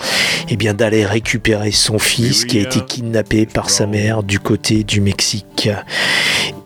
eh 0.49 0.57
bien, 0.57 0.73
d'aller 0.73 1.05
récupérer 1.05 1.73
son 1.73 1.99
fils 1.99 2.45
qui 2.45 2.59
a 2.59 2.63
été 2.63 2.81
kidnappé 2.81 3.45
par 3.45 3.71
sa 3.71 3.87
mère 3.87 4.23
du 4.23 4.39
côté 4.39 4.85
du 4.85 5.01
Mexique. 5.01 5.69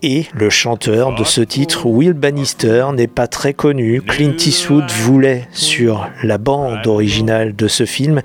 Et 0.03 0.26
le 0.34 0.51
chanteur 0.51 1.14
de 1.14 1.24
ce 1.24 1.40
titre, 1.40 1.86
Will 1.86 2.12
Bannister, 2.12 2.86
n'est 2.94 3.07
pas 3.07 3.26
très 3.26 3.55
connu. 3.55 4.03
Clint 4.03 4.36
Eastwood 4.38 4.90
voulait, 4.90 5.49
sur 5.53 6.09
la 6.22 6.38
bande 6.38 6.86
originale 6.86 7.57
de 7.57 7.68
ce 7.68 7.86
film, 7.86 8.20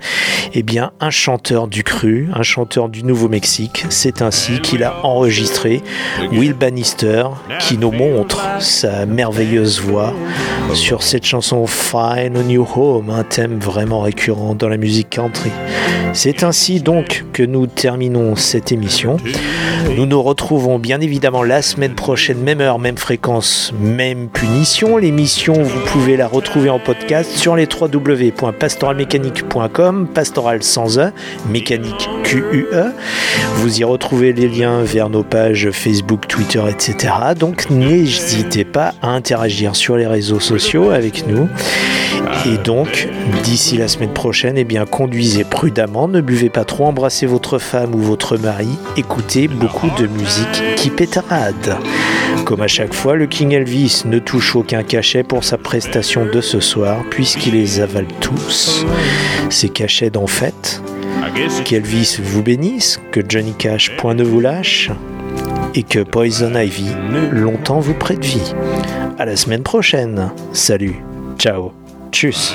eh 0.54 0.62
bien, 0.62 0.92
un 1.00 1.10
chanteur 1.10 1.68
du 1.68 1.82
cru, 1.82 2.28
un 2.34 2.42
chanteur 2.42 2.88
du 2.88 3.04
Nouveau-Mexique. 3.04 3.86
C'est 3.88 4.22
ainsi 4.22 4.60
qu'il 4.60 4.84
a 4.84 5.04
enregistré 5.04 5.82
Will 6.32 6.54
Bannister, 6.54 7.24
qui 7.60 7.78
nous 7.78 7.92
montre 7.92 8.42
sa 8.60 9.06
merveilleuse 9.06 9.80
voix 9.80 10.12
sur 10.74 11.02
cette 11.02 11.24
chanson 11.24 11.66
Find 11.66 12.36
a 12.36 12.42
New 12.42 12.66
Home, 12.76 13.10
un 13.10 13.24
thème 13.24 13.58
vraiment 13.58 14.00
récurrent 14.00 14.54
dans 14.54 14.68
la 14.68 14.76
musique 14.76 15.10
country. 15.10 15.50
C'est 16.12 16.42
ainsi 16.42 16.80
donc 16.80 17.24
que 17.32 17.42
nous 17.42 17.66
terminons 17.66 18.36
cette 18.36 18.70
émission. 18.72 19.16
Nous 19.96 20.06
nous 20.06 20.22
retrouvons 20.22 20.78
bien 20.78 21.00
évidemment 21.00 21.42
la 21.42 21.61
semaine 21.62 21.94
prochaine, 21.94 22.38
même 22.38 22.60
heure, 22.60 22.78
même 22.78 22.98
fréquence, 22.98 23.72
même 23.80 24.28
punition. 24.28 24.98
L'émission, 24.98 25.54
vous 25.54 25.80
pouvez 25.86 26.16
la 26.16 26.26
retrouver 26.26 26.70
en 26.70 26.78
podcast 26.78 27.30
sur 27.30 27.56
les 27.56 27.66
www.pastoralmécanique.com, 27.66 30.08
pastoral 30.08 30.62
sans 30.62 30.98
E, 30.98 31.10
mécanique 31.48 32.08
Q-U-E. 32.24 32.92
Vous 33.54 33.80
y 33.80 33.84
retrouvez 33.84 34.32
les 34.32 34.48
liens 34.48 34.82
vers 34.82 35.08
nos 35.08 35.22
pages 35.22 35.70
Facebook, 35.70 36.26
Twitter, 36.28 36.62
etc. 36.68 37.14
Donc 37.38 37.70
n'hésitez 37.70 38.64
pas 38.64 38.94
à 39.00 39.10
interagir 39.10 39.76
sur 39.76 39.96
les 39.96 40.06
réseaux 40.06 40.40
sociaux 40.40 40.90
avec 40.90 41.26
nous. 41.26 41.48
Et 42.46 42.58
donc, 42.58 43.08
d'ici 43.44 43.76
la 43.76 43.88
semaine 43.88 44.12
prochaine, 44.12 44.58
eh 44.58 44.64
bien, 44.64 44.84
conduisez 44.84 45.44
prudemment, 45.44 46.08
ne 46.08 46.20
buvez 46.20 46.50
pas 46.50 46.64
trop, 46.64 46.86
embrassez 46.86 47.26
votre 47.26 47.58
femme 47.58 47.94
ou 47.94 47.98
votre 47.98 48.36
mari, 48.36 48.68
écoutez 48.96 49.48
beaucoup 49.48 49.90
de 49.98 50.06
musique 50.06 50.62
qui 50.76 50.90
pétarade. 50.90 51.51
Comme 52.44 52.62
à 52.62 52.68
chaque 52.68 52.94
fois, 52.94 53.14
le 53.16 53.26
King 53.26 53.52
Elvis 53.52 54.02
ne 54.04 54.18
touche 54.18 54.56
aucun 54.56 54.82
cachet 54.82 55.22
pour 55.22 55.44
sa 55.44 55.58
prestation 55.58 56.26
de 56.26 56.40
ce 56.40 56.60
soir, 56.60 57.02
puisqu'il 57.10 57.54
les 57.54 57.80
avale 57.80 58.06
tous. 58.20 58.84
Ces 59.50 59.68
cachets 59.68 60.10
d'en 60.10 60.26
fait. 60.26 60.82
Qu'Elvis 61.64 62.18
vous 62.22 62.42
bénisse, 62.42 63.00
que 63.10 63.20
Johnny 63.26 63.54
Cash 63.54 63.96
point 63.96 64.14
ne 64.14 64.24
vous 64.24 64.40
lâche, 64.40 64.90
et 65.74 65.82
que 65.82 66.00
Poison 66.00 66.54
Ivy 66.54 66.90
longtemps 67.30 67.80
vous 67.80 67.94
prête 67.94 68.24
vie. 68.24 68.54
À 69.18 69.24
la 69.24 69.36
semaine 69.36 69.62
prochaine. 69.62 70.30
Salut. 70.52 70.96
Ciao. 71.38 71.72
Tchuss. 72.10 72.54